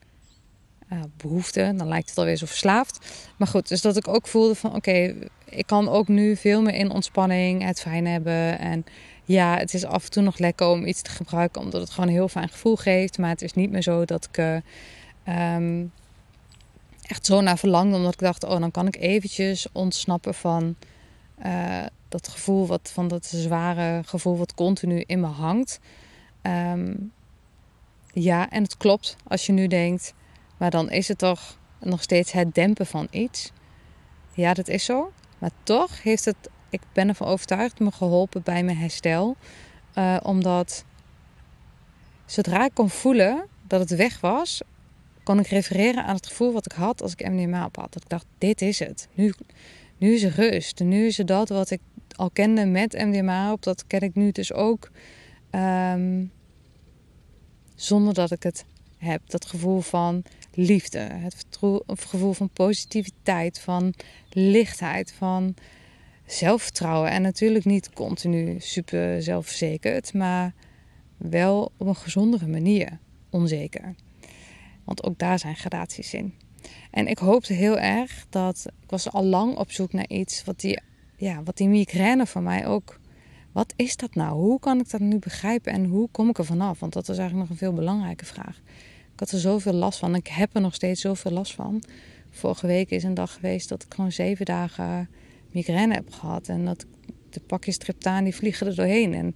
uh, 0.93 1.01
behoefte. 1.17 1.73
Dan 1.77 1.89
lijkt 1.89 2.09
het 2.09 2.19
alweer 2.19 2.37
zo 2.37 2.47
verslaafd. 2.47 2.99
Maar 3.37 3.49
goed, 3.49 3.69
dus 3.69 3.81
dat 3.81 3.97
ik 3.97 4.09
ook 4.09 4.27
voelde 4.27 4.55
van 4.55 4.75
oké, 4.75 5.15
ik 5.45 5.67
kan 5.67 5.89
ook 5.89 6.09
nu 6.09 6.37
veel 6.37 6.63
meer 6.63 6.75
in 6.75 6.91
ontspanning 6.91 7.63
het 7.63 7.81
fijn 7.81 8.07
hebben. 8.07 8.59
En 8.59 8.85
ja, 9.25 9.57
het 9.57 9.75
is 9.75 9.85
af 9.85 10.05
en 10.05 10.11
toe 10.11 10.23
nog 10.23 10.39
lekker 10.39 10.67
om 10.67 10.87
iets 10.87 11.03
te 11.03 11.11
gebruiken, 11.11 11.63
omdat 11.63 11.81
het 11.81 11.91
gewoon 11.91 12.09
een 12.09 12.15
heel 12.15 12.29
fijn 12.29 12.49
gevoel 12.49 12.77
geeft. 12.77 13.19
Maar 13.19 13.31
het 13.31 13.43
is 13.43 13.53
niet 13.53 13.71
meer 13.71 13.83
zo 13.83 14.05
dat 14.05 14.29
ik 14.33 14.39
uh, 14.39 15.55
um, 15.55 15.93
echt 17.03 17.27
zo 17.27 17.41
naar 17.41 17.59
verlangde, 17.59 17.97
omdat 17.97 18.13
ik 18.13 18.19
dacht, 18.19 18.45
oh, 18.45 18.61
dan 18.61 18.71
kan 18.71 18.87
ik 18.87 18.97
eventjes 18.97 19.67
ontsnappen 19.73 20.35
van 20.35 20.75
uh, 21.47 21.85
dat 22.09 22.29
gevoel, 22.29 22.67
wat, 22.67 22.91
van 22.93 23.09
dat 23.09 23.27
zware 23.27 24.03
gevoel 24.05 24.37
wat 24.37 24.55
continu 24.55 25.03
in 25.07 25.21
me 25.21 25.27
hangt. 25.27 25.81
Um, 26.43 27.13
ja, 28.13 28.51
en 28.51 28.63
het 28.63 28.77
klopt 28.77 29.17
als 29.27 29.47
je 29.47 29.53
nu 29.53 29.67
denkt, 29.67 30.15
maar 30.57 30.71
dan 30.71 30.91
is 30.91 31.09
het 31.09 31.19
toch 31.19 31.59
nog 31.81 32.03
steeds 32.03 32.33
het 32.33 32.55
dempen 32.55 32.87
van 32.87 33.09
iets. 33.11 33.53
Ja, 34.33 34.55
dat 34.55 34.69
is 34.69 34.85
zo. 34.85 35.13
Maar 35.39 35.51
toch 35.63 36.03
heeft 36.03 36.25
het, 36.25 36.37
ik 36.71 36.81
ben 36.93 37.09
ervan 37.09 37.27
overtuigd, 37.27 37.79
me 37.79 37.93
geholpen 37.93 38.43
bij 38.43 38.63
mijn 38.65 38.77
herstel. 38.77 39.37
Uh, 39.95 40.17
omdat 40.23 40.85
zodra 42.27 42.65
ik 42.65 42.75
kon 42.75 42.91
voelen 42.91 43.47
dat 43.67 43.81
het 43.81 43.99
weg 43.99 44.21
was, 44.21 44.63
kon 45.23 45.39
ik 45.39 45.47
refereren 45.47 46.05
aan 46.05 46.15
het 46.15 46.27
gevoel 46.27 46.53
wat 46.53 46.67
ik 46.67 46.73
had 46.73 47.03
als 47.03 47.13
ik 47.13 47.29
MDMA 47.29 47.65
op 47.65 47.77
had. 47.77 47.93
Dat 47.93 48.03
ik 48.03 48.09
dacht, 48.09 48.27
dit 48.39 48.63
is 48.63 48.79
het. 48.79 49.09
Nu, 49.15 49.33
nu 49.99 50.15
is 50.15 50.23
er 50.23 50.35
rust. 50.35 50.81
Nu 50.81 51.07
is 51.07 51.17
het 51.17 51.27
dat 51.27 51.49
wat 51.49 51.71
ik 51.71 51.81
al 52.17 52.31
kende 52.31 52.67
met 52.67 52.93
MDMA 52.93 53.53
op. 53.53 53.63
Dat 53.63 53.87
ken 53.87 54.01
ik 54.01 54.15
nu 54.15 54.33
dus 54.33 54.53
ook. 54.53 54.91
Um, 55.51 56.33
zonder 57.75 58.15
dat 58.15 58.31
ik 58.31 58.43
het 58.43 58.65
heb. 58.99 59.21
Dat 59.27 59.47
gevoel 59.47 59.81
van 59.81 60.23
liefde, 60.57 60.99
het 60.99 61.47
gevoel 61.87 62.33
van 62.33 62.51
positiviteit, 62.51 63.61
van 63.61 63.95
lichtheid, 64.31 65.13
van 65.13 65.55
zelfvertrouwen. 66.27 67.11
En 67.11 67.23
natuurlijk 67.23 67.65
niet 67.65 67.93
continu 67.93 68.57
super 68.59 69.23
zelfverzekerd, 69.23 70.15
maar 70.15 70.55
wel 71.17 71.73
op 71.77 71.87
een 71.87 71.97
gezondere 71.97 72.47
manier 72.47 72.99
onzeker. 73.31 73.95
Want 74.85 75.05
ook 75.05 75.19
daar 75.19 75.39
zijn 75.39 75.57
gradaties 75.57 76.15
in. 76.15 76.35
En 76.91 77.07
ik 77.07 77.19
hoopte 77.19 77.53
heel 77.53 77.79
erg 77.79 78.27
dat. 78.31 78.67
Ik 78.83 78.91
was 78.91 79.11
al 79.11 79.25
lang 79.25 79.57
op 79.57 79.71
zoek 79.71 79.93
naar 79.93 80.09
iets 80.09 80.45
wat 80.45 80.61
die, 80.61 80.81
ja, 81.17 81.43
wat 81.43 81.57
die 81.57 81.69
migraine 81.69 82.27
voor 82.27 82.43
mij 82.43 82.67
ook. 82.67 82.99
Wat 83.53 83.73
is 83.77 83.97
dat 83.97 84.15
nou? 84.15 84.35
Hoe 84.35 84.59
kan 84.59 84.81
ik 84.81 84.91
dat 84.91 85.01
nu 85.01 85.19
begrijpen 85.19 85.73
en 85.73 85.85
hoe 85.85 86.09
kom 86.11 86.29
ik 86.29 86.39
er 86.39 86.45
vanaf? 86.45 86.81
Want 86.81 86.93
dat 86.93 87.07
was 87.07 87.19
eigenlijk 87.19 87.49
nog 87.49 87.59
een 87.59 87.67
veel 87.67 87.77
belangrijke 87.77 88.25
vraag. 88.25 88.61
Ik 89.17 89.23
had 89.23 89.31
er 89.31 89.39
zoveel 89.39 89.73
last 89.73 89.99
van. 89.99 90.15
Ik 90.15 90.27
heb 90.27 90.55
er 90.55 90.61
nog 90.61 90.75
steeds 90.75 91.01
zoveel 91.01 91.31
last 91.31 91.55
van. 91.55 91.83
Vorige 92.31 92.67
week 92.67 92.91
is 92.91 93.03
een 93.03 93.15
dag 93.15 93.33
geweest 93.33 93.69
dat 93.69 93.83
ik 93.83 93.95
gewoon 93.95 94.13
zeven 94.13 94.45
dagen 94.45 95.09
migraine 95.53 95.95
heb 95.95 96.13
gehad. 96.13 96.49
En 96.49 96.65
dat 96.65 96.87
de 97.31 97.41
pakjes 97.41 97.79
triptaan 97.79 98.25
die 98.25 98.35
vliegen 98.35 98.67
er 98.67 98.75
doorheen. 98.75 99.15
En 99.15 99.35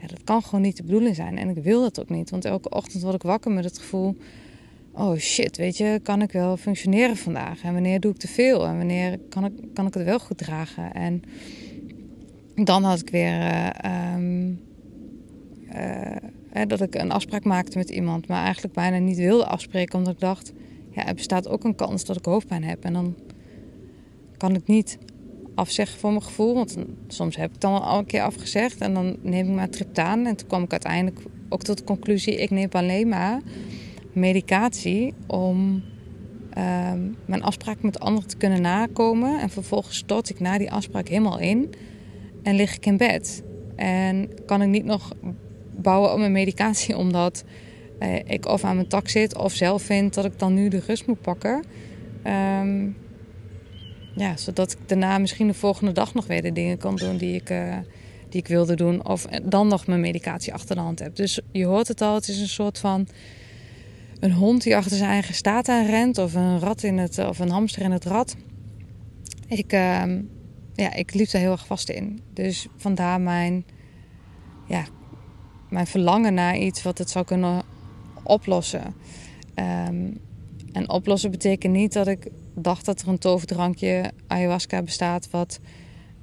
ja, 0.00 0.06
dat 0.06 0.24
kan 0.24 0.42
gewoon 0.42 0.60
niet 0.60 0.76
de 0.76 0.82
bedoeling 0.82 1.14
zijn. 1.14 1.38
En 1.38 1.48
ik 1.48 1.62
wil 1.62 1.80
dat 1.80 2.00
ook 2.00 2.08
niet. 2.08 2.30
Want 2.30 2.44
elke 2.44 2.68
ochtend 2.68 3.02
word 3.02 3.14
ik 3.14 3.22
wakker 3.22 3.50
met 3.50 3.64
het 3.64 3.78
gevoel... 3.78 4.16
Oh 4.92 5.16
shit, 5.16 5.56
weet 5.56 5.76
je, 5.76 6.00
kan 6.02 6.22
ik 6.22 6.32
wel 6.32 6.56
functioneren 6.56 7.16
vandaag? 7.16 7.62
En 7.62 7.72
wanneer 7.72 8.00
doe 8.00 8.12
ik 8.12 8.18
te 8.18 8.28
veel? 8.28 8.66
En 8.66 8.76
wanneer 8.76 9.18
kan 9.28 9.44
ik, 9.44 9.52
kan 9.74 9.86
ik 9.86 9.94
het 9.94 10.04
wel 10.04 10.18
goed 10.18 10.38
dragen? 10.38 10.94
En 10.94 11.22
dan 12.54 12.84
had 12.84 13.00
ik 13.00 13.10
weer... 13.10 13.40
Uh, 13.40 14.14
um, 14.14 14.60
uh, 15.74 16.16
dat 16.66 16.80
ik 16.80 16.94
een 16.94 17.10
afspraak 17.10 17.44
maakte 17.44 17.78
met 17.78 17.90
iemand, 17.90 18.28
maar 18.28 18.44
eigenlijk 18.44 18.74
bijna 18.74 18.98
niet 18.98 19.16
wilde 19.16 19.46
afspreken, 19.46 19.98
omdat 19.98 20.12
ik 20.12 20.20
dacht, 20.20 20.52
ja, 20.90 21.06
er 21.06 21.14
bestaat 21.14 21.48
ook 21.48 21.64
een 21.64 21.74
kans 21.74 22.04
dat 22.04 22.16
ik 22.16 22.24
hoofdpijn 22.24 22.64
heb. 22.64 22.84
En 22.84 22.92
dan 22.92 23.14
kan 24.36 24.54
ik 24.54 24.66
niet 24.66 24.98
afzeggen 25.54 25.98
voor 25.98 26.10
mijn 26.10 26.22
gevoel, 26.22 26.54
want 26.54 26.76
soms 27.08 27.36
heb 27.36 27.54
ik 27.54 27.60
dan 27.60 27.82
al 27.82 27.98
een 27.98 28.06
keer 28.06 28.22
afgezegd 28.22 28.80
en 28.80 28.94
dan 28.94 29.16
neem 29.22 29.48
ik 29.48 29.54
maar 29.54 29.70
triptaan. 29.70 30.26
En 30.26 30.36
toen 30.36 30.48
kwam 30.48 30.62
ik 30.62 30.70
uiteindelijk 30.70 31.20
ook 31.48 31.62
tot 31.62 31.78
de 31.78 31.84
conclusie, 31.84 32.36
ik 32.36 32.50
neem 32.50 32.68
alleen 32.70 33.08
maar 33.08 33.40
medicatie 34.12 35.14
om 35.26 35.82
ehm, 36.50 37.00
mijn 37.26 37.42
afspraak 37.42 37.82
met 37.82 38.00
anderen 38.00 38.28
te 38.28 38.36
kunnen 38.36 38.60
nakomen. 38.60 39.40
En 39.40 39.50
vervolgens 39.50 39.96
stort 39.96 40.30
ik 40.30 40.40
na 40.40 40.58
die 40.58 40.72
afspraak 40.72 41.08
helemaal 41.08 41.38
in 41.38 41.74
en 42.42 42.54
lig 42.54 42.76
ik 42.76 42.86
in 42.86 42.96
bed. 42.96 43.42
En 43.76 44.28
kan 44.46 44.62
ik 44.62 44.68
niet 44.68 44.84
nog 44.84 45.12
bouwen 45.82 46.12
op 46.12 46.18
mijn 46.18 46.32
medicatie, 46.32 46.96
omdat 47.04 47.44
eh, 47.98 48.14
ik 48.24 48.46
of 48.46 48.64
aan 48.64 48.76
mijn 48.76 48.88
tak 48.88 49.08
zit 49.08 49.36
of 49.36 49.52
zelf 49.52 49.82
vind 49.82 50.14
dat 50.14 50.24
ik 50.24 50.38
dan 50.38 50.54
nu 50.54 50.68
de 50.68 50.82
rust 50.86 51.06
moet 51.06 51.20
pakken. 51.20 51.64
Um, 52.26 52.96
ja, 54.14 54.36
zodat 54.36 54.72
ik 54.72 54.78
daarna 54.86 55.18
misschien 55.18 55.46
de 55.46 55.54
volgende 55.54 55.92
dag 55.92 56.14
nog 56.14 56.26
weer 56.26 56.42
de 56.42 56.52
dingen 56.52 56.78
kan 56.78 56.96
doen 56.96 57.16
die 57.16 57.34
ik, 57.34 57.50
uh, 57.50 57.76
die 58.28 58.40
ik 58.40 58.48
wilde 58.48 58.76
doen. 58.76 59.06
Of 59.06 59.26
dan 59.42 59.68
nog 59.68 59.86
mijn 59.86 60.00
medicatie 60.00 60.52
achter 60.52 60.74
de 60.74 60.80
hand 60.80 60.98
heb. 60.98 61.16
Dus 61.16 61.40
je 61.52 61.64
hoort 61.64 61.88
het 61.88 62.00
al, 62.00 62.14
het 62.14 62.28
is 62.28 62.40
een 62.40 62.48
soort 62.48 62.78
van 62.78 63.08
een 64.20 64.32
hond 64.32 64.62
die 64.62 64.76
achter 64.76 64.96
zijn 64.96 65.10
eigen 65.10 65.34
staat 65.34 65.68
aan 65.68 65.86
rent, 65.86 66.18
of 66.18 66.34
een 66.34 66.58
rat 66.58 66.82
in 66.82 66.98
het, 66.98 67.18
of 67.18 67.38
een 67.38 67.50
hamster 67.50 67.82
in 67.82 67.90
het 67.90 68.04
rad. 68.04 68.36
Ik, 69.46 69.72
ehm, 69.72 70.22
ja, 70.74 70.94
ik 70.94 71.14
liep 71.14 71.30
daar 71.30 71.40
heel 71.40 71.50
erg 71.50 71.66
vast 71.66 71.88
in. 71.88 72.20
Dus 72.32 72.66
vandaar 72.76 73.20
mijn, 73.20 73.64
ja, 74.66 74.84
mijn 75.68 75.86
verlangen 75.86 76.34
naar 76.34 76.56
iets 76.56 76.82
wat 76.82 76.98
het 76.98 77.10
zou 77.10 77.24
kunnen 77.24 77.62
oplossen. 78.22 78.94
Ehm, 79.54 80.10
en 80.72 80.90
oplossen 80.90 81.30
betekent 81.30 81.72
niet 81.72 81.92
dat 81.92 82.06
ik 82.06 82.30
dacht 82.54 82.84
dat 82.84 83.00
er 83.00 83.08
een 83.08 83.18
toverdrankje 83.18 84.12
ayahuasca 84.26 84.82
bestaat 84.82 85.30
wat, 85.30 85.60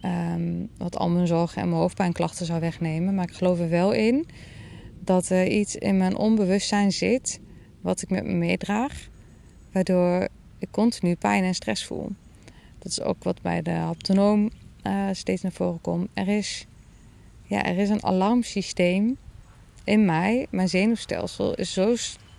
ehm, 0.01 0.65
wat 0.77 0.97
al 0.97 1.09
mijn 1.09 1.27
zorgen 1.27 1.61
en 1.61 1.69
mijn 1.69 1.81
hoofdpijnklachten 1.81 2.45
zou 2.45 2.59
wegnemen. 2.59 3.15
Maar 3.15 3.27
ik 3.29 3.35
geloof 3.35 3.59
er 3.59 3.69
wel 3.69 3.91
in 3.91 4.27
dat 4.99 5.29
er 5.29 5.47
iets 5.47 5.75
in 5.75 5.97
mijn 5.97 6.17
onbewustzijn 6.17 6.91
zit 6.91 7.39
wat 7.81 8.01
ik 8.01 8.09
met 8.09 8.25
me 8.25 8.33
meedraag, 8.33 9.07
waardoor 9.71 10.27
ik 10.59 10.67
continu 10.71 11.15
pijn 11.15 11.43
en 11.43 11.55
stress 11.55 11.85
voel. 11.85 12.09
Dat 12.79 12.91
is 12.91 13.01
ook 13.01 13.23
wat 13.23 13.41
bij 13.41 13.61
de 13.61 13.71
haptonoom 13.71 14.49
uh, 14.83 15.07
steeds 15.11 15.41
naar 15.41 15.51
voren 15.51 15.81
komt. 15.81 16.07
Er 16.13 16.27
is, 16.27 16.65
ja, 17.43 17.63
er 17.63 17.77
is 17.77 17.89
een 17.89 18.03
alarmsysteem 18.03 19.17
in 19.85 20.05
mij. 20.05 20.47
Mijn 20.49 20.69
zenuwstelsel 20.69 21.55
is 21.55 21.73
zo 21.73 21.95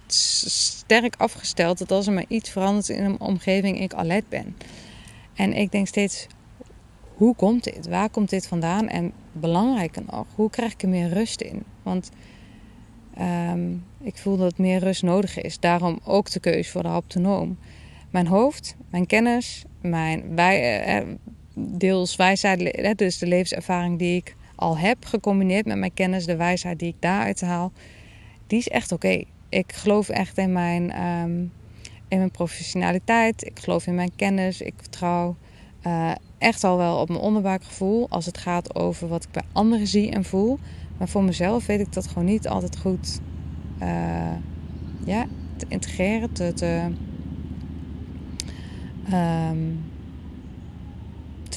sterk 0.06 1.14
afgesteld 1.16 1.78
dat 1.78 1.90
als 1.90 2.06
er 2.06 2.12
maar 2.12 2.24
iets 2.28 2.50
verandert 2.50 2.88
in 2.88 3.04
een 3.04 3.20
omgeving, 3.20 3.80
ik 3.80 3.94
alert 3.94 4.28
ben. 4.28 4.56
En 5.34 5.52
ik 5.52 5.72
denk 5.72 5.86
steeds, 5.86 6.26
hoe 7.14 7.34
komt 7.34 7.64
dit? 7.64 7.88
Waar 7.88 8.10
komt 8.10 8.30
dit 8.30 8.46
vandaan? 8.46 8.88
En 8.88 9.12
belangrijker 9.32 10.02
nog, 10.10 10.26
hoe 10.34 10.50
krijg 10.50 10.72
ik 10.72 10.82
er 10.82 10.88
meer 10.88 11.08
rust 11.08 11.40
in? 11.40 11.62
Want 11.82 12.10
ehm, 13.14 13.72
ik 14.00 14.16
voel 14.16 14.36
dat 14.36 14.58
meer 14.58 14.78
rust 14.78 15.02
nodig 15.02 15.40
is. 15.40 15.58
Daarom 15.58 15.98
ook 16.04 16.30
de 16.30 16.40
keuze 16.40 16.70
voor 16.70 16.82
de 16.82 16.88
haptonoom. 16.88 17.58
Mijn 18.10 18.26
hoofd, 18.26 18.76
mijn 18.90 19.06
kennis, 19.06 19.64
mijn 19.80 20.34
wij, 20.34 20.80
eh, 20.80 20.96
eh, 20.96 21.06
deels 21.54 22.16
wijsheid, 22.16 22.98
dus 22.98 23.18
de 23.18 23.26
levenservaring 23.26 23.98
die 23.98 24.16
ik 24.16 24.35
al 24.56 24.78
heb, 24.78 25.04
gecombineerd 25.04 25.66
met 25.66 25.78
mijn 25.78 25.94
kennis, 25.94 26.26
de 26.26 26.36
wijsheid 26.36 26.78
die 26.78 26.88
ik 26.88 27.00
daaruit 27.00 27.40
haal, 27.40 27.72
die 28.46 28.58
is 28.58 28.68
echt 28.68 28.92
oké. 28.92 29.22
Ik 29.48 29.72
geloof 29.72 30.08
echt 30.08 30.38
in 30.38 30.52
mijn, 30.52 30.92
ehm, 30.92 31.40
in 32.08 32.18
mijn 32.18 32.30
professionaliteit. 32.30 33.46
Ik 33.46 33.58
geloof 33.58 33.86
in 33.86 33.94
mijn 33.94 34.16
kennis. 34.16 34.60
Ik 34.60 34.74
vertrouw 34.76 35.36
uh, 35.86 36.12
echt 36.38 36.64
al 36.64 36.76
wel 36.76 37.00
op 37.00 37.08
mijn 37.08 37.20
onderbuikgevoel 37.20 38.06
als 38.08 38.26
het 38.26 38.38
gaat 38.38 38.74
over 38.74 39.08
wat 39.08 39.24
ik 39.24 39.30
bij 39.30 39.42
anderen 39.52 39.86
zie 39.86 40.10
en 40.10 40.24
voel. 40.24 40.58
Maar 40.98 41.08
voor 41.08 41.24
mezelf 41.24 41.66
weet 41.66 41.80
ik 41.80 41.92
dat 41.92 42.06
gewoon 42.06 42.24
niet 42.24 42.48
altijd 42.48 42.78
goed 42.78 43.20
uh, 43.82 44.32
ja, 45.04 45.26
te 45.56 45.66
integreren, 45.68 46.32
te, 46.32 46.90
um, 49.12 49.80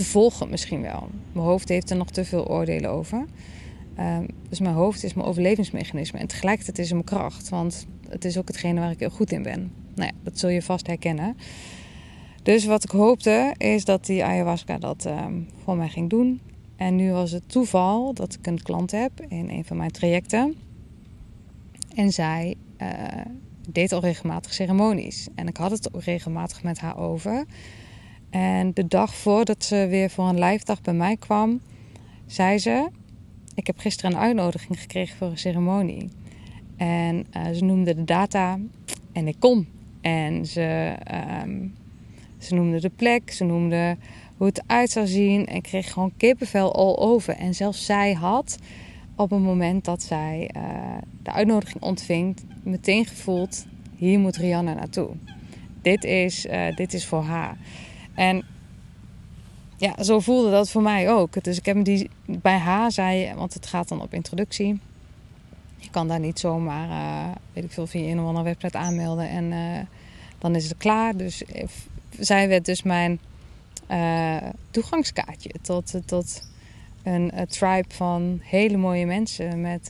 volgen 0.06 0.50
misschien 0.50 0.82
wel. 0.82 1.08
Mijn 1.32 1.46
hoofd 1.46 1.70
heeft 1.70 1.90
er 1.90 1.98
nog 1.98 2.12
te 2.12 2.26
veel 2.26 2.48
oordelen 2.48 2.90
over. 2.90 3.26
Um, 4.00 4.28
dus 4.50 4.60
mijn 4.60 4.76
hoofd 4.76 5.04
is 5.04 5.14
mijn 5.14 5.28
overlevingsmechanisme 5.28 6.20
en 6.20 6.28
tegelijkertijd 6.28 6.80
is 6.80 6.86
het 6.86 6.94
mijn 6.94 7.20
kracht, 7.20 7.50
want 7.50 7.88
het 8.10 8.26
is 8.26 8.38
ook 8.38 8.48
hetgene 8.48 8.80
waar 8.80 8.92
ik 8.92 9.00
heel 9.00 9.10
goed 9.10 9.32
in 9.32 9.44
ben. 9.44 9.72
Nou 9.96 10.12
ja, 10.14 10.20
dat 10.24 10.40
zul 10.40 10.50
je 10.50 10.62
vast 10.62 10.88
herkennen. 10.88 11.38
Dus 12.44 12.66
wat 12.66 12.84
ik 12.84 12.90
hoopte 12.90 13.54
is 13.58 13.86
dat 13.86 14.06
die 14.06 14.24
ayahuasca 14.24 14.78
dat 14.78 15.06
um, 15.06 15.48
voor 15.64 15.78
mij 15.78 15.90
ging 15.90 16.10
doen. 16.10 16.42
En 16.76 16.96
nu 16.96 17.12
was 17.12 17.32
het 17.32 17.44
toeval 17.50 18.14
dat 18.14 18.34
ik 18.34 18.48
een 18.48 18.64
klant 18.64 18.92
heb 18.92 19.12
in 19.28 19.50
een 19.50 19.66
van 19.66 19.78
mijn 19.78 19.92
trajecten. 19.92 20.56
En 21.96 22.12
zij 22.12 22.56
uh, 22.82 22.88
deed 23.70 23.92
al 23.92 24.02
regelmatig 24.02 24.54
ceremonies. 24.54 25.28
En 25.36 25.48
ik 25.48 25.58
had 25.58 25.72
het 25.72 25.94
ook 25.94 26.04
regelmatig 26.04 26.64
met 26.64 26.80
haar 26.80 26.98
over. 26.98 27.46
En 28.30 28.74
de 28.74 28.88
dag 28.88 29.16
voordat 29.16 29.64
ze 29.64 29.88
weer 29.90 30.10
voor 30.10 30.28
een 30.28 30.40
live 30.40 30.66
dag 30.66 30.82
bij 30.82 30.94
mij 30.94 31.18
kwam, 31.18 31.62
zei 32.26 32.58
ze: 32.58 32.88
Ik 33.56 33.68
heb 33.68 33.78
gisteren 33.78 34.12
een 34.12 34.18
uitnodiging 34.18 34.80
gekregen 34.80 35.18
voor 35.18 35.28
een 35.28 35.38
ceremonie. 35.38 36.10
En 36.78 37.26
uh, 37.38 37.50
ze 37.54 37.64
noemde 37.64 37.96
de 37.96 38.04
data 38.04 38.60
en 39.12 39.28
ik 39.28 39.36
kom. 39.40 39.68
En 40.02 40.46
ze, 40.46 40.96
um, 41.44 41.76
ze 42.38 42.56
noemde 42.56 42.80
de 42.80 42.90
plek, 42.90 43.32
ze 43.32 43.44
noemde 43.44 43.98
hoe 44.38 44.48
het 44.48 44.64
eruit 44.64 44.90
zou 44.90 45.08
zien. 45.08 45.46
En 45.46 45.56
ik 45.56 45.64
kreeg 45.64 45.94
gewoon 45.94 46.12
kippenvel 46.18 46.76
all 46.76 46.96
over. 46.96 47.36
En 47.36 47.54
zelfs 47.54 47.86
zij 47.86 48.14
had 48.14 48.58
op 49.16 49.30
het 49.30 49.42
moment 49.42 49.86
dat 49.86 50.04
zij 50.04 50.50
uh, 50.56 50.64
de 51.24 51.32
uitnodiging 51.32 51.84
ontving, 51.84 52.38
meteen 52.64 53.06
gevoeld: 53.06 53.66
hier 53.96 54.20
moet 54.20 54.38
Rianne 54.38 54.74
naartoe. 54.74 55.10
Dit 55.82 56.04
is, 56.04 56.46
uh, 56.46 56.76
dit 56.76 56.94
is 56.94 57.06
voor 57.06 57.24
haar. 57.24 57.58
En 58.20 58.44
ja, 59.78 60.04
zo 60.04 60.20
voelde 60.20 60.52
dat 60.52 60.70
voor 60.70 60.82
mij 60.82 61.12
ook. 61.12 61.44
Dus 61.44 61.58
ik 61.58 61.66
heb 61.66 61.84
die 61.84 62.10
bij 62.26 62.58
haar 62.58 62.92
zei, 62.92 63.34
want 63.36 63.54
het 63.54 63.66
gaat 63.66 63.88
dan 63.88 64.02
op 64.02 64.14
introductie. 64.14 64.80
Je 65.78 65.90
kan 65.90 66.08
daar 66.08 66.20
niet 66.20 66.40
zomaar, 66.40 66.90
uh, 66.90 67.36
weet 67.54 67.64
ik 67.64 67.72
veel, 67.72 67.88
via 67.88 68.12
een 68.12 68.20
of 68.20 68.26
andere 68.26 68.46
website 68.46 68.78
aanmelden 68.78 69.30
en 69.30 69.52
uh, 69.52 69.80
dan 70.38 70.56
is 70.56 70.70
het 70.70 70.78
klaar. 70.78 71.16
Dus 71.16 71.44
zij 72.20 72.48
werd 72.48 72.66
dus 72.66 72.84
mijn 72.84 73.20
toegangskaartje 74.72 75.52
tot, 75.62 75.94
tot 76.06 76.50
een, 77.04 77.32
tribe 77.48 77.94
van 77.94 78.40
hele 78.44 78.78
mooie 78.78 79.06
mensen 79.06 79.62
met, 79.62 79.88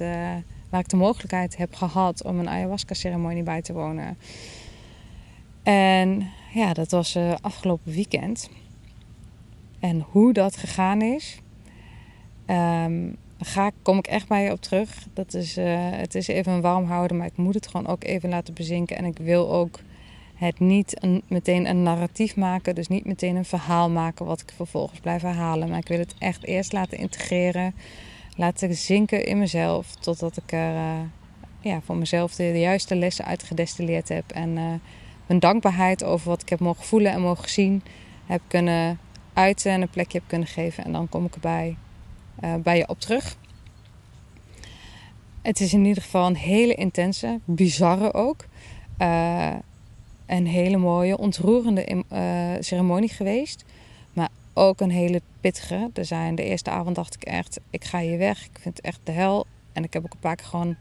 waar 0.70 0.80
ik 0.80 0.90
de 0.90 0.96
mogelijkheid 0.96 1.58
heb 1.58 1.76
gehad 1.76 2.24
om 2.24 2.40
een 2.40 2.50
ayahuasca 2.50 2.94
ceremonie 2.94 3.44
bij 3.44 3.62
te 3.62 3.74
wonen. 3.74 4.18
En 5.64 6.32
ja, 6.54 6.74
dat 6.74 6.92
was 6.92 7.16
uh, 7.16 7.34
afgelopen 7.42 7.92
weekend. 7.92 8.50
En 9.80 10.06
hoe 10.12 10.34
dat 10.34 10.58
gegaan 10.58 11.02
is, 11.02 11.40
um, 12.48 13.16
ga, 13.40 13.72
kom 13.82 13.98
ik 13.98 14.08
echt 14.08 14.28
bij 14.28 14.44
je 14.44 14.52
op 14.52 14.62
terug. 14.62 15.08
Dat 15.14 15.34
is, 15.34 15.58
uh, 15.58 15.66
het 15.92 16.16
is 16.16 16.28
even 16.28 16.54
een 16.54 16.62
warm 16.62 16.86
houden, 16.86 17.18
maar 17.18 17.28
ik 17.28 17.38
moet 17.38 17.54
het 17.54 17.68
gewoon 17.68 17.88
ook 17.88 18.04
even 18.04 18.30
laten 18.30 18.54
bezinken. 18.54 18.98
En 18.98 19.06
ik 19.06 19.18
wil 19.18 19.52
ook 19.52 19.80
het 20.36 20.60
niet 20.60 21.04
een, 21.04 21.22
meteen 21.28 21.70
een 21.70 21.84
narratief 21.84 22.36
maken, 22.36 22.76
dus 22.76 22.88
niet 22.88 23.06
meteen 23.06 23.36
een 23.36 23.46
verhaal 23.46 23.90
maken 23.90 24.26
wat 24.26 24.42
ik 24.42 24.52
vervolgens 24.56 25.00
blijf 25.00 25.22
herhalen. 25.22 25.70
Maar 25.70 25.80
ik 25.80 25.88
wil 25.88 26.00
het 26.00 26.16
echt 26.20 26.46
eerst 26.46 26.74
laten 26.74 26.98
integreren, 26.98 27.76
laten 28.36 28.76
zinken 28.76 29.26
in 29.26 29.38
mezelf, 29.38 29.96
totdat 29.96 30.38
ik 30.38 30.52
er 30.52 30.74
uh, 30.74 31.00
ja, 31.60 31.82
voor 31.82 31.98
mezelf 31.98 32.36
de, 32.36 32.52
de 32.52 32.60
juiste 32.60 32.96
lessen 32.96 33.26
uitgedestilleerd 33.26 34.10
heb. 34.10 34.32
En 34.32 34.82
mijn 35.30 35.42
dankbaarheid 35.42 36.04
over 36.04 36.30
wat 36.30 36.42
ik 36.42 36.50
heb 36.50 36.60
mogen 36.60 36.84
voelen 36.84 37.12
en 37.12 37.22
mogen 37.22 37.50
zien, 37.50 37.84
heb 38.26 38.42
kunnen 38.48 39.00
uiten 39.34 39.72
en 39.72 39.82
een 39.82 39.90
plekje 39.90 40.18
heb 40.18 40.28
kunnen 40.28 40.48
geven. 40.48 40.84
En 40.84 40.92
dan 40.92 41.10
kom 41.10 41.26
ik 41.26 41.34
erbij 41.34 41.76
uh, 42.44 42.56
bij 42.56 42.78
je 42.78 42.88
op 42.88 43.00
terug. 43.00 43.38
Het 45.42 45.60
is 45.60 45.74
in 45.74 45.86
ieder 45.86 46.04
geval 46.04 46.28
een 46.28 46.36
hele 46.36 46.74
intense, 46.74 47.40
bizarre 47.46 48.14
ook. 48.14 48.46
Uh, 49.02 49.54
een 50.26 50.48
hele 50.48 50.78
mooie, 50.78 51.18
ontroerende 51.18 52.04
uh, 52.12 52.52
ceremonie 52.60 53.10
geweest. 53.10 53.66
Maar 54.14 54.30
ook 54.54 54.80
een 54.80 54.92
hele 54.92 55.22
pittige. 55.42 55.90
Er 55.94 56.06
zijn 56.06 56.36
de 56.36 56.44
eerste 56.44 56.70
avond 56.70 56.96
dacht 56.96 57.16
ik 57.16 57.24
echt, 57.24 57.60
ik 57.70 57.84
ga 57.84 58.00
hier 58.00 58.18
weg. 58.18 58.46
Ik 58.46 58.60
vind 58.60 58.78
het 58.78 58.86
echt 58.86 59.00
de 59.04 59.12
hel. 59.12 59.46
En 59.74 59.84
ik 59.84 59.94
heb 59.94 60.04
ook 60.04 60.14
een 60.14 60.20
paar 60.20 60.36
keer 60.36 60.48
gewoon 60.48 60.76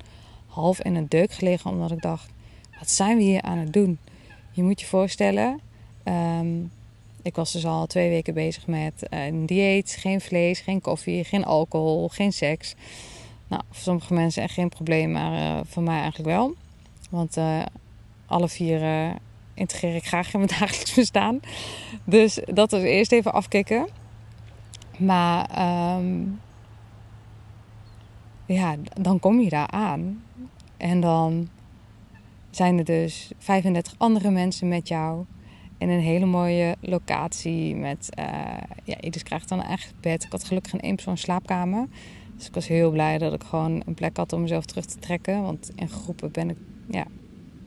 half 0.47 0.83
in 0.83 0.95
een 0.95 1.09
deuk 1.09 1.33
gelegen. 1.33 1.71
Omdat 1.71 1.91
ik 1.91 2.03
dacht, 2.03 2.31
wat 2.79 2.91
zijn 2.91 3.17
we 3.17 3.23
hier 3.23 3.43
aan 3.43 3.59
het 3.59 3.73
doen? 3.73 3.99
Je 4.59 4.65
moet 4.65 4.81
je 4.81 4.87
voorstellen, 4.87 5.61
um, 6.05 6.71
ik 7.23 7.37
was 7.37 7.53
dus 7.53 7.67
al 7.67 7.87
twee 7.87 8.09
weken 8.09 8.35
bezig 8.35 8.67
met 8.67 9.07
uh, 9.11 9.27
een 9.27 9.47
dieet. 9.47 9.97
Geen 10.01 10.21
vlees, 10.21 10.61
geen 10.61 10.81
koffie, 10.81 11.25
geen 11.25 11.45
alcohol, 11.45 12.09
geen 12.09 12.33
seks. 12.33 12.75
Nou, 13.49 13.63
voor 13.71 13.83
sommige 13.83 14.15
mensen 14.15 14.43
echt 14.43 14.55
geen 14.55 14.69
probleem, 14.69 15.13
maar 15.13 15.33
uh, 15.33 15.61
voor 15.65 15.83
mij 15.83 16.01
eigenlijk 16.01 16.29
wel. 16.29 16.55
Want 17.11 17.37
uh, 17.37 17.63
alle 18.27 18.49
vier 18.49 19.13
integreer 19.55 19.95
ik 19.95 20.07
graag 20.07 20.33
in 20.33 20.39
mijn 20.39 20.51
dagelijks 20.61 20.95
bestaan. 20.95 21.41
Dus 22.05 22.39
dat 22.45 22.73
is 22.73 22.83
eerst 22.83 23.13
even 23.13 23.33
afkicken. 23.33 23.89
Maar 24.97 25.51
um, 25.99 26.41
ja, 28.47 28.77
dan 29.01 29.21
kom 29.21 29.41
je 29.41 29.49
daar 29.49 29.71
aan. 29.71 30.23
En 30.77 31.01
dan 31.01 31.49
zijn 32.51 32.79
er 32.79 32.85
dus 32.85 33.31
35 33.39 33.95
andere 33.97 34.31
mensen 34.31 34.69
met 34.69 34.89
jou. 34.89 35.25
In 35.79 35.89
een 35.89 36.01
hele 36.01 36.27
mooie 36.27 36.77
locatie. 36.81 37.77
Met, 37.77 38.09
uh, 38.19 38.25
ja, 38.85 39.01
ieders 39.01 39.23
krijgt 39.23 39.49
dan 39.49 39.59
een 39.59 39.65
eigen 39.65 39.93
bed. 40.01 40.25
Ik 40.25 40.33
had 40.33 40.45
gelukkig 40.45 40.73
een 40.73 40.95
persoon 40.95 41.17
slaapkamer. 41.17 41.87
Dus 42.37 42.47
ik 42.47 42.55
was 42.55 42.69
heel 42.69 42.91
blij 42.91 43.19
dat 43.19 43.33
ik 43.33 43.43
gewoon 43.43 43.83
een 43.87 43.95
plek 43.95 44.17
had 44.17 44.33
om 44.33 44.41
mezelf 44.41 44.65
terug 44.65 44.85
te 44.85 44.99
trekken. 44.99 45.43
Want 45.43 45.71
in 45.75 45.89
groepen 45.89 46.31
ben 46.31 46.51
ik, 46.51 46.57
ja, 46.91 47.07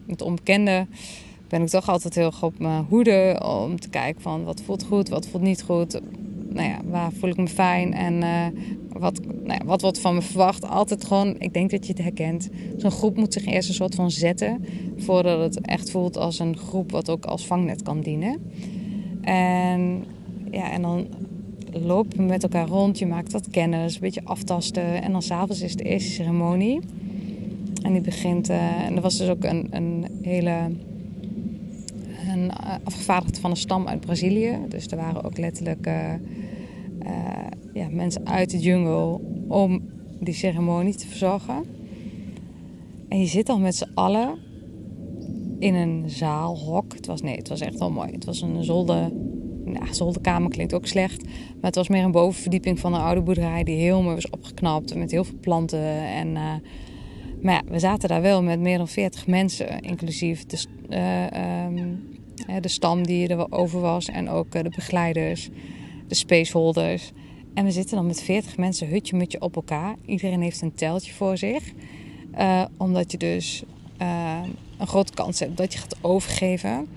met 0.06 0.22
onbekende 0.22 0.88
ben 1.52 1.62
ik 1.62 1.68
toch 1.68 1.90
altijd 1.90 2.16
heel 2.16 2.32
goed 2.32 2.44
op 2.44 2.60
mijn 2.60 2.86
hoede. 2.90 3.42
Om 3.46 3.80
te 3.80 3.90
kijken 3.90 4.22
van 4.22 4.44
wat 4.44 4.62
voelt 4.62 4.84
goed, 4.84 5.10
wat 5.10 5.28
voelt 5.28 5.44
niet 5.44 5.62
goed. 5.62 6.00
nou 6.50 6.68
ja, 6.68 6.80
waar 6.90 7.12
voel 7.12 7.30
ik 7.30 7.38
me 7.38 7.48
fijn 7.48 7.94
en 7.94 8.14
uh, 8.14 8.46
wat, 9.00 9.20
nou 9.26 9.60
ja, 9.60 9.66
wat 9.66 9.82
wordt 9.82 10.00
van 10.00 10.16
me 10.16 10.22
verwacht. 10.22 10.68
Altijd 10.68 11.06
gewoon, 11.06 11.36
ik 11.40 11.54
denk 11.54 11.72
dat 11.72 11.86
je 11.86 11.94
het 11.94 12.02
herkent. 12.02 12.50
Zo'n 12.78 12.92
groep 12.92 13.18
moet 13.18 13.34
zich 13.34 13.46
eerst 13.46 13.70
een 13.70 13.76
soort 13.76 13.96
van 13.96 14.12
zetten 14.12 14.66
voordat 14.98 15.40
het 15.40 15.62
echt 15.62 15.92
voelt 15.92 16.18
als 16.18 16.40
een 16.40 16.58
groep 16.58 16.92
wat 16.92 17.10
ook 17.10 17.26
als 17.26 17.46
vangnet 17.46 17.84
kan 17.84 18.02
dienen. 18.02 18.52
En 19.22 20.04
ja, 20.52 20.72
en 20.72 20.82
dan 20.82 21.08
lopen 21.72 22.18
we 22.18 22.24
met 22.24 22.44
elkaar 22.44 22.68
rond. 22.68 23.00
Je 23.00 23.06
maakt 23.06 23.32
wat 23.32 23.50
kennis, 23.50 23.94
een 23.94 24.02
beetje 24.02 24.22
aftasten. 24.24 25.02
En 25.02 25.12
dan 25.12 25.22
s'avonds 25.22 25.62
is 25.62 25.76
de 25.76 25.84
eerste 25.84 26.12
ceremonie. 26.12 26.80
En 27.84 27.94
die 27.94 28.02
begint. 28.02 28.50
Uh, 28.50 28.86
en 28.86 28.96
er 28.96 29.02
was 29.02 29.18
dus 29.18 29.30
ook 29.30 29.44
een, 29.44 29.68
een 29.72 30.06
hele. 30.22 30.72
Een 32.34 32.44
uh, 32.44 32.76
afgevaardigde 32.84 33.40
van 33.40 33.50
een 33.50 33.58
stam 33.58 33.88
uit 33.88 34.00
Brazilië. 34.00 34.58
Dus 34.68 34.88
er 34.88 34.98
waren 34.98 35.24
ook 35.24 35.38
letterlijk 35.38 35.88
uh, 35.88 36.14
ja, 37.74 37.88
mensen 37.90 38.28
uit 38.28 38.50
de 38.50 38.60
jungle 38.60 39.20
om 39.48 39.82
die 40.20 40.34
ceremonie 40.34 40.96
te 40.96 41.08
verzorgen. 41.08 41.64
En 43.08 43.20
je 43.20 43.26
zit 43.26 43.46
dan 43.46 43.62
met 43.62 43.76
z'n 43.76 43.92
allen 43.94 44.38
in 45.60 45.76
een 45.76 46.04
zaalhok. 46.06 46.94
Het 46.94 47.06
was, 47.06 47.22
nee, 47.22 47.36
het 47.36 47.48
was 47.48 47.62
echt 47.62 47.80
wel 47.80 47.92
mooi. 47.92 48.12
Het 48.12 48.26
was 48.26 48.42
een 48.42 48.64
zolder 48.64 49.12
nou, 49.66 49.94
zolderkamer 49.94 50.50
klinkt 50.50 50.74
ook 50.74 50.88
slecht. 50.88 51.24
Maar 51.24 51.62
het 51.62 51.76
was 51.76 51.88
meer 51.88 52.04
een 52.04 52.12
bovenverdieping 52.12 52.80
van 52.80 52.94
een 52.94 53.02
oude 53.02 53.22
boerderij 53.22 53.64
die 53.64 53.78
heel 53.78 54.02
mooi 54.02 54.16
was 54.16 54.30
opgeknapt. 54.30 54.96
Met 54.96 55.12
heel 55.12 55.24
veel 55.24 55.40
planten. 55.42 56.08
En, 56.08 56.32
maar 57.42 57.54
ja, 57.54 57.62
we 57.68 57.80
zaten 57.80 58.10
daar 58.10 58.22
wel 58.22 58.44
met 58.44 58.60
meer 58.60 58.78
dan 58.78 58.88
40 58.88 59.28
mensen. 59.28 59.80
Inclusief 59.80 60.46
de, 60.46 60.66
um, 61.68 62.00
de 62.62 62.68
stam 62.68 63.04
die 63.04 63.28
er 63.28 63.52
over 63.52 63.80
was. 63.80 64.08
En 64.08 64.30
ook 64.30 64.52
de 64.52 64.72
begeleiders. 64.76 65.50
De 66.08 66.16
spaceholders. 66.16 67.12
En 67.54 67.66
we 67.66 67.72
zitten 67.72 67.96
dan 67.96 68.06
met 68.06 68.22
40 68.22 68.58
mensen 68.58 68.88
hutje 68.88 69.16
mutje 69.16 69.42
op 69.42 69.56
elkaar. 69.56 69.96
Iedereen 70.06 70.42
heeft 70.42 70.62
een 70.62 70.74
teltje 70.74 71.14
voor 71.14 71.38
zich. 71.38 71.72
Uh, 72.38 72.66
omdat 72.78 73.12
je 73.12 73.18
dus 73.18 73.64
een 74.78 74.88
grote 74.88 75.14
kans 75.14 75.40
hebt 75.40 75.58
dat 75.58 75.74
je 75.74 75.80
gaat 75.80 75.98
overgeven. 76.02 76.88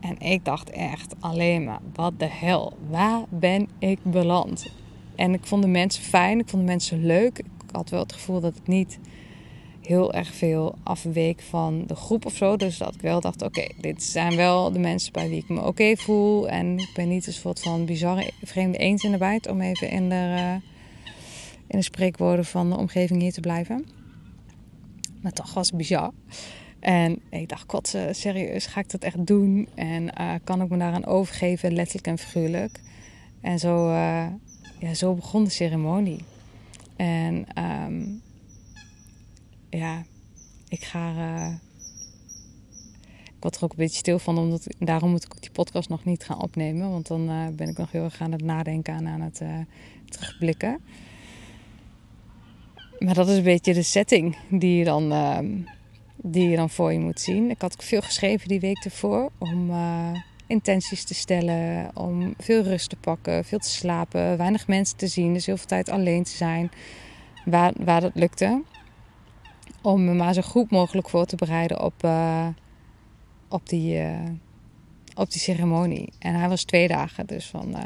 En 0.00 0.18
ik 0.18 0.44
dacht 0.44 0.70
echt 0.70 1.14
alleen 1.20 1.64
maar, 1.64 1.80
wat 1.94 2.12
de 2.18 2.28
hel, 2.28 2.72
waar 2.90 3.22
ben 3.28 3.68
ik 3.78 3.98
beland? 4.02 4.72
En 5.14 5.34
ik 5.34 5.46
vond 5.46 5.62
de 5.62 5.68
mensen 5.68 6.02
fijn, 6.02 6.38
ik 6.38 6.48
vond 6.48 6.62
de 6.62 6.68
mensen 6.68 7.06
leuk. 7.06 7.38
Ik 7.38 7.70
had 7.70 7.90
wel 7.90 8.00
het 8.00 8.12
gevoel 8.12 8.40
dat 8.40 8.56
ik 8.56 8.66
niet 8.66 8.98
heel 9.86 10.12
erg 10.12 10.34
veel 10.34 10.74
afweek 10.82 11.40
van 11.40 11.84
de 11.86 11.94
groep 11.94 12.26
of 12.26 12.36
zo. 12.36 12.56
Dus 12.56 12.78
dat 12.78 12.94
ik 12.94 13.00
wel 13.00 13.20
dacht, 13.20 13.42
oké, 13.42 13.66
dit 13.80 14.02
zijn 14.02 14.36
wel 14.36 14.72
de 14.72 14.78
mensen 14.78 15.12
bij 15.12 15.28
wie 15.28 15.38
ik 15.38 15.48
me 15.48 15.66
oké 15.66 15.96
voel. 15.96 16.48
En 16.48 16.78
ik 16.78 16.90
ben 16.94 17.08
niet 17.08 17.26
een 17.26 17.32
soort 17.32 17.60
van 17.60 17.84
bizarre 17.84 18.30
vreemde 18.42 18.78
eend 18.78 19.02
in 19.02 19.10
de 19.10 19.18
bijt, 19.18 19.48
om 19.48 19.60
even 19.60 19.90
in 19.90 20.08
de, 20.08 20.34
uh, 20.38 20.54
in 21.66 21.78
de 21.78 21.82
spreekwoorden 21.82 22.44
van 22.44 22.70
de 22.70 22.76
omgeving 22.76 23.20
hier 23.20 23.32
te 23.32 23.40
blijven. 23.40 23.86
Maar 25.20 25.32
toch 25.32 25.54
was 25.54 25.66
het 25.66 25.76
bizar. 25.76 26.12
En 26.80 27.20
ik 27.30 27.48
dacht, 27.48 27.64
god, 27.66 27.96
serieus, 28.10 28.66
ga 28.66 28.80
ik 28.80 28.90
dat 28.90 29.02
echt 29.02 29.26
doen? 29.26 29.68
En 29.74 30.02
uh, 30.20 30.34
kan 30.44 30.62
ik 30.62 30.68
me 30.68 30.78
daaraan 30.78 31.06
overgeven, 31.06 31.72
letterlijk 31.72 32.06
en 32.06 32.18
figuurlijk? 32.18 32.80
En 33.40 33.58
zo, 33.58 33.90
ja, 34.78 34.94
zo 34.94 35.14
begon 35.14 35.44
de 35.44 35.50
ceremonie. 35.50 36.20
En 36.96 37.46
um, 37.86 38.22
ja, 39.76 40.04
ik 40.68 40.84
ga. 40.84 41.12
Uh, 41.14 41.54
ik 43.24 43.50
word 43.50 43.56
er 43.56 43.64
ook 43.64 43.70
een 43.70 43.84
beetje 43.84 43.98
stil 43.98 44.18
van, 44.18 44.38
omdat 44.38 44.66
daarom 44.78 45.10
moet 45.10 45.24
ik 45.24 45.40
die 45.40 45.50
podcast 45.50 45.88
nog 45.88 46.04
niet 46.04 46.24
gaan 46.24 46.42
opnemen. 46.42 46.90
Want 46.90 47.06
dan 47.06 47.26
ben 47.56 47.68
ik 47.68 47.76
nog 47.76 47.92
heel 47.92 48.04
erg 48.04 48.20
aan 48.20 48.32
het 48.32 48.42
nadenken 48.42 48.94
en 48.94 49.06
aan 49.06 49.20
het 49.20 49.42
terugblikken. 50.08 50.80
Maar 52.98 53.14
dat 53.14 53.28
is 53.28 53.36
een 53.36 53.42
beetje 53.42 53.74
de 53.74 53.82
setting 53.82 54.36
die 54.50 54.78
je 54.78 54.84
dan 54.84 55.12
ehm, 55.12 55.46
die 56.16 56.48
je 56.48 56.56
dan 56.56 56.70
voor 56.70 56.92
je 56.92 56.98
moet 56.98 57.20
zien. 57.20 57.50
Ik 57.50 57.60
had 57.60 57.72
ook 57.72 57.82
veel 57.82 58.00
geschreven 58.00 58.48
die 58.48 58.60
week 58.60 58.84
ervoor 58.84 59.30
om 59.38 59.70
intenties 60.46 61.04
te 61.04 61.14
stellen, 61.14 61.90
om 61.94 62.34
veel 62.38 62.62
rust 62.62 62.88
te 62.88 62.96
pakken, 62.96 63.44
veel 63.44 63.58
te 63.58 63.70
slapen, 63.70 64.36
weinig 64.36 64.66
mensen 64.66 64.96
te 64.96 65.06
zien, 65.06 65.32
dus 65.32 65.46
heel 65.46 65.56
veel 65.56 65.66
tijd 65.66 65.88
alleen 65.88 66.22
te 66.22 66.30
zijn, 66.30 66.70
waar, 67.44 67.72
waar 67.78 68.00
dat 68.00 68.14
lukte. 68.14 68.62
Om 69.84 70.04
me 70.04 70.12
maar 70.12 70.34
zo 70.34 70.42
goed 70.42 70.70
mogelijk 70.70 71.08
voor 71.08 71.24
te 71.24 71.36
bereiden 71.36 71.82
op, 71.82 72.04
uh, 72.04 72.46
op, 73.48 73.68
die, 73.68 74.02
uh, 74.02 74.30
op 75.14 75.30
die 75.30 75.40
ceremonie. 75.40 76.12
En 76.18 76.34
hij 76.34 76.48
was 76.48 76.64
twee 76.64 76.88
dagen, 76.88 77.26
dus 77.26 77.46
van, 77.46 77.76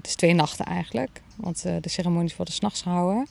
dus 0.00 0.14
twee 0.14 0.34
nachten 0.34 0.64
eigenlijk. 0.64 1.22
Want 1.36 1.62
de 1.62 1.88
ceremonies 1.88 2.36
worden 2.36 2.54
s'nachts 2.54 2.82
gehouden. 2.82 3.26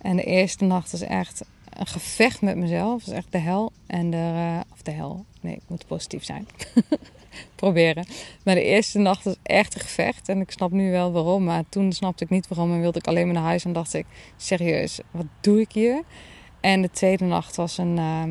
En 0.00 0.16
de 0.16 0.22
eerste 0.22 0.64
nacht 0.64 0.92
is 0.92 1.02
echt 1.02 1.44
een 1.70 1.86
gevecht 1.86 2.40
met 2.40 2.56
mezelf. 2.56 3.04
Dat 3.04 3.14
is 3.14 3.18
echt 3.18 3.32
de 3.32 3.38
hel. 3.38 3.72
En 3.86 4.10
de, 4.10 4.60
of 4.72 4.82
de 4.82 4.90
hel. 4.90 5.24
Nee, 5.40 5.54
ik 5.54 5.62
moet 5.66 5.86
positief 5.86 6.24
zijn. 6.24 6.46
Proberen. 7.54 8.06
Maar 8.44 8.54
de 8.54 8.62
eerste 8.62 8.98
nacht 8.98 9.24
was 9.24 9.36
echt 9.42 9.74
een 9.74 9.80
gevecht. 9.80 10.28
En 10.28 10.40
ik 10.40 10.50
snap 10.50 10.70
nu 10.70 10.90
wel 10.90 11.12
waarom. 11.12 11.44
Maar 11.44 11.64
toen 11.68 11.92
snapte 11.92 12.24
ik 12.24 12.30
niet 12.30 12.48
waarom. 12.48 12.72
En 12.72 12.80
wilde 12.80 12.98
ik 12.98 13.06
alleen 13.06 13.24
maar 13.24 13.34
naar 13.34 13.42
huis. 13.42 13.64
En 13.64 13.72
dacht 13.72 13.94
ik, 13.94 14.06
serieus, 14.36 15.00
wat 15.10 15.26
doe 15.40 15.60
ik 15.60 15.72
hier? 15.72 16.02
En 16.66 16.82
de 16.82 16.90
tweede 16.90 17.24
nacht 17.24 17.56
was 17.56 17.78
een 17.78 17.96
uh, 17.96 18.22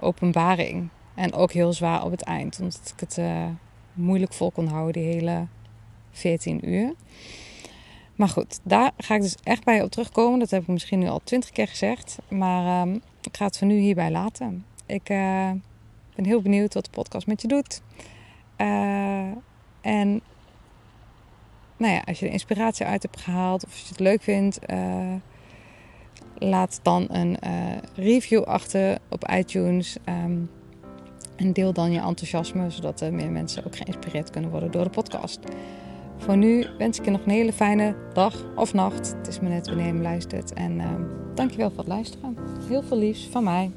openbaring. 0.00 0.88
En 1.14 1.32
ook 1.32 1.52
heel 1.52 1.72
zwaar 1.72 2.04
op 2.04 2.10
het 2.10 2.22
eind. 2.22 2.60
Omdat 2.60 2.92
ik 2.94 3.00
het 3.00 3.18
uh, 3.18 3.46
moeilijk 3.92 4.32
vol 4.32 4.50
kon 4.50 4.66
houden, 4.66 5.02
die 5.02 5.12
hele 5.12 5.46
14 6.10 6.68
uur. 6.70 6.94
Maar 8.14 8.28
goed, 8.28 8.60
daar 8.62 8.90
ga 8.96 9.14
ik 9.14 9.20
dus 9.20 9.36
echt 9.42 9.64
bij 9.64 9.82
op 9.82 9.90
terugkomen. 9.90 10.38
Dat 10.38 10.50
heb 10.50 10.62
ik 10.62 10.68
misschien 10.68 10.98
nu 10.98 11.08
al 11.08 11.20
twintig 11.24 11.50
keer 11.50 11.68
gezegd. 11.68 12.18
Maar 12.28 12.86
um, 12.86 13.02
ik 13.22 13.36
ga 13.36 13.44
het 13.44 13.58
voor 13.58 13.66
nu 13.66 13.78
hierbij 13.78 14.10
laten. 14.10 14.64
Ik 14.86 15.08
uh, 15.10 15.50
ben 16.14 16.24
heel 16.24 16.42
benieuwd 16.42 16.74
wat 16.74 16.84
de 16.84 16.90
podcast 16.90 17.26
met 17.26 17.42
je 17.42 17.48
doet. 17.48 17.82
Uh, 18.58 19.30
en 19.80 20.20
nou 21.76 21.92
ja, 21.92 22.02
als 22.04 22.18
je 22.18 22.26
er 22.26 22.32
inspiratie 22.32 22.86
uit 22.86 23.02
hebt 23.02 23.20
gehaald 23.20 23.64
of 23.64 23.70
als 23.70 23.80
je 23.80 23.88
het 23.88 24.00
leuk 24.00 24.22
vindt, 24.22 24.58
laat 26.38 26.80
dan 26.82 27.06
een 27.10 27.36
review 27.94 28.42
achter 28.42 28.98
op 29.08 29.30
iTunes. 29.30 29.96
Um, 30.24 30.50
en 31.38 31.52
deel 31.52 31.72
dan 31.72 31.92
je 31.92 32.00
enthousiasme, 32.00 32.70
zodat 32.70 33.00
er 33.00 33.14
meer 33.14 33.30
mensen 33.30 33.64
ook 33.66 33.76
geïnspireerd 33.76 34.30
kunnen 34.30 34.50
worden 34.50 34.70
door 34.70 34.84
de 34.84 34.90
podcast. 34.90 35.38
Voor 36.16 36.36
nu 36.36 36.66
wens 36.78 36.98
ik 36.98 37.04
je 37.04 37.10
nog 37.10 37.24
een 37.24 37.30
hele 37.30 37.52
fijne 37.52 37.94
dag 38.12 38.44
of 38.56 38.74
nacht. 38.74 39.14
Het 39.16 39.28
is 39.28 39.40
me 39.40 39.48
net 39.48 39.66
wanneer 39.66 39.86
je 39.86 39.92
me 39.92 40.02
luistert. 40.02 40.52
En 40.52 40.72
uh, 40.78 40.86
dankjewel 41.34 41.68
voor 41.68 41.78
het 41.78 41.88
luisteren. 41.88 42.36
Heel 42.68 42.82
veel 42.82 42.98
liefs 42.98 43.28
van 43.30 43.44
mij. 43.44 43.70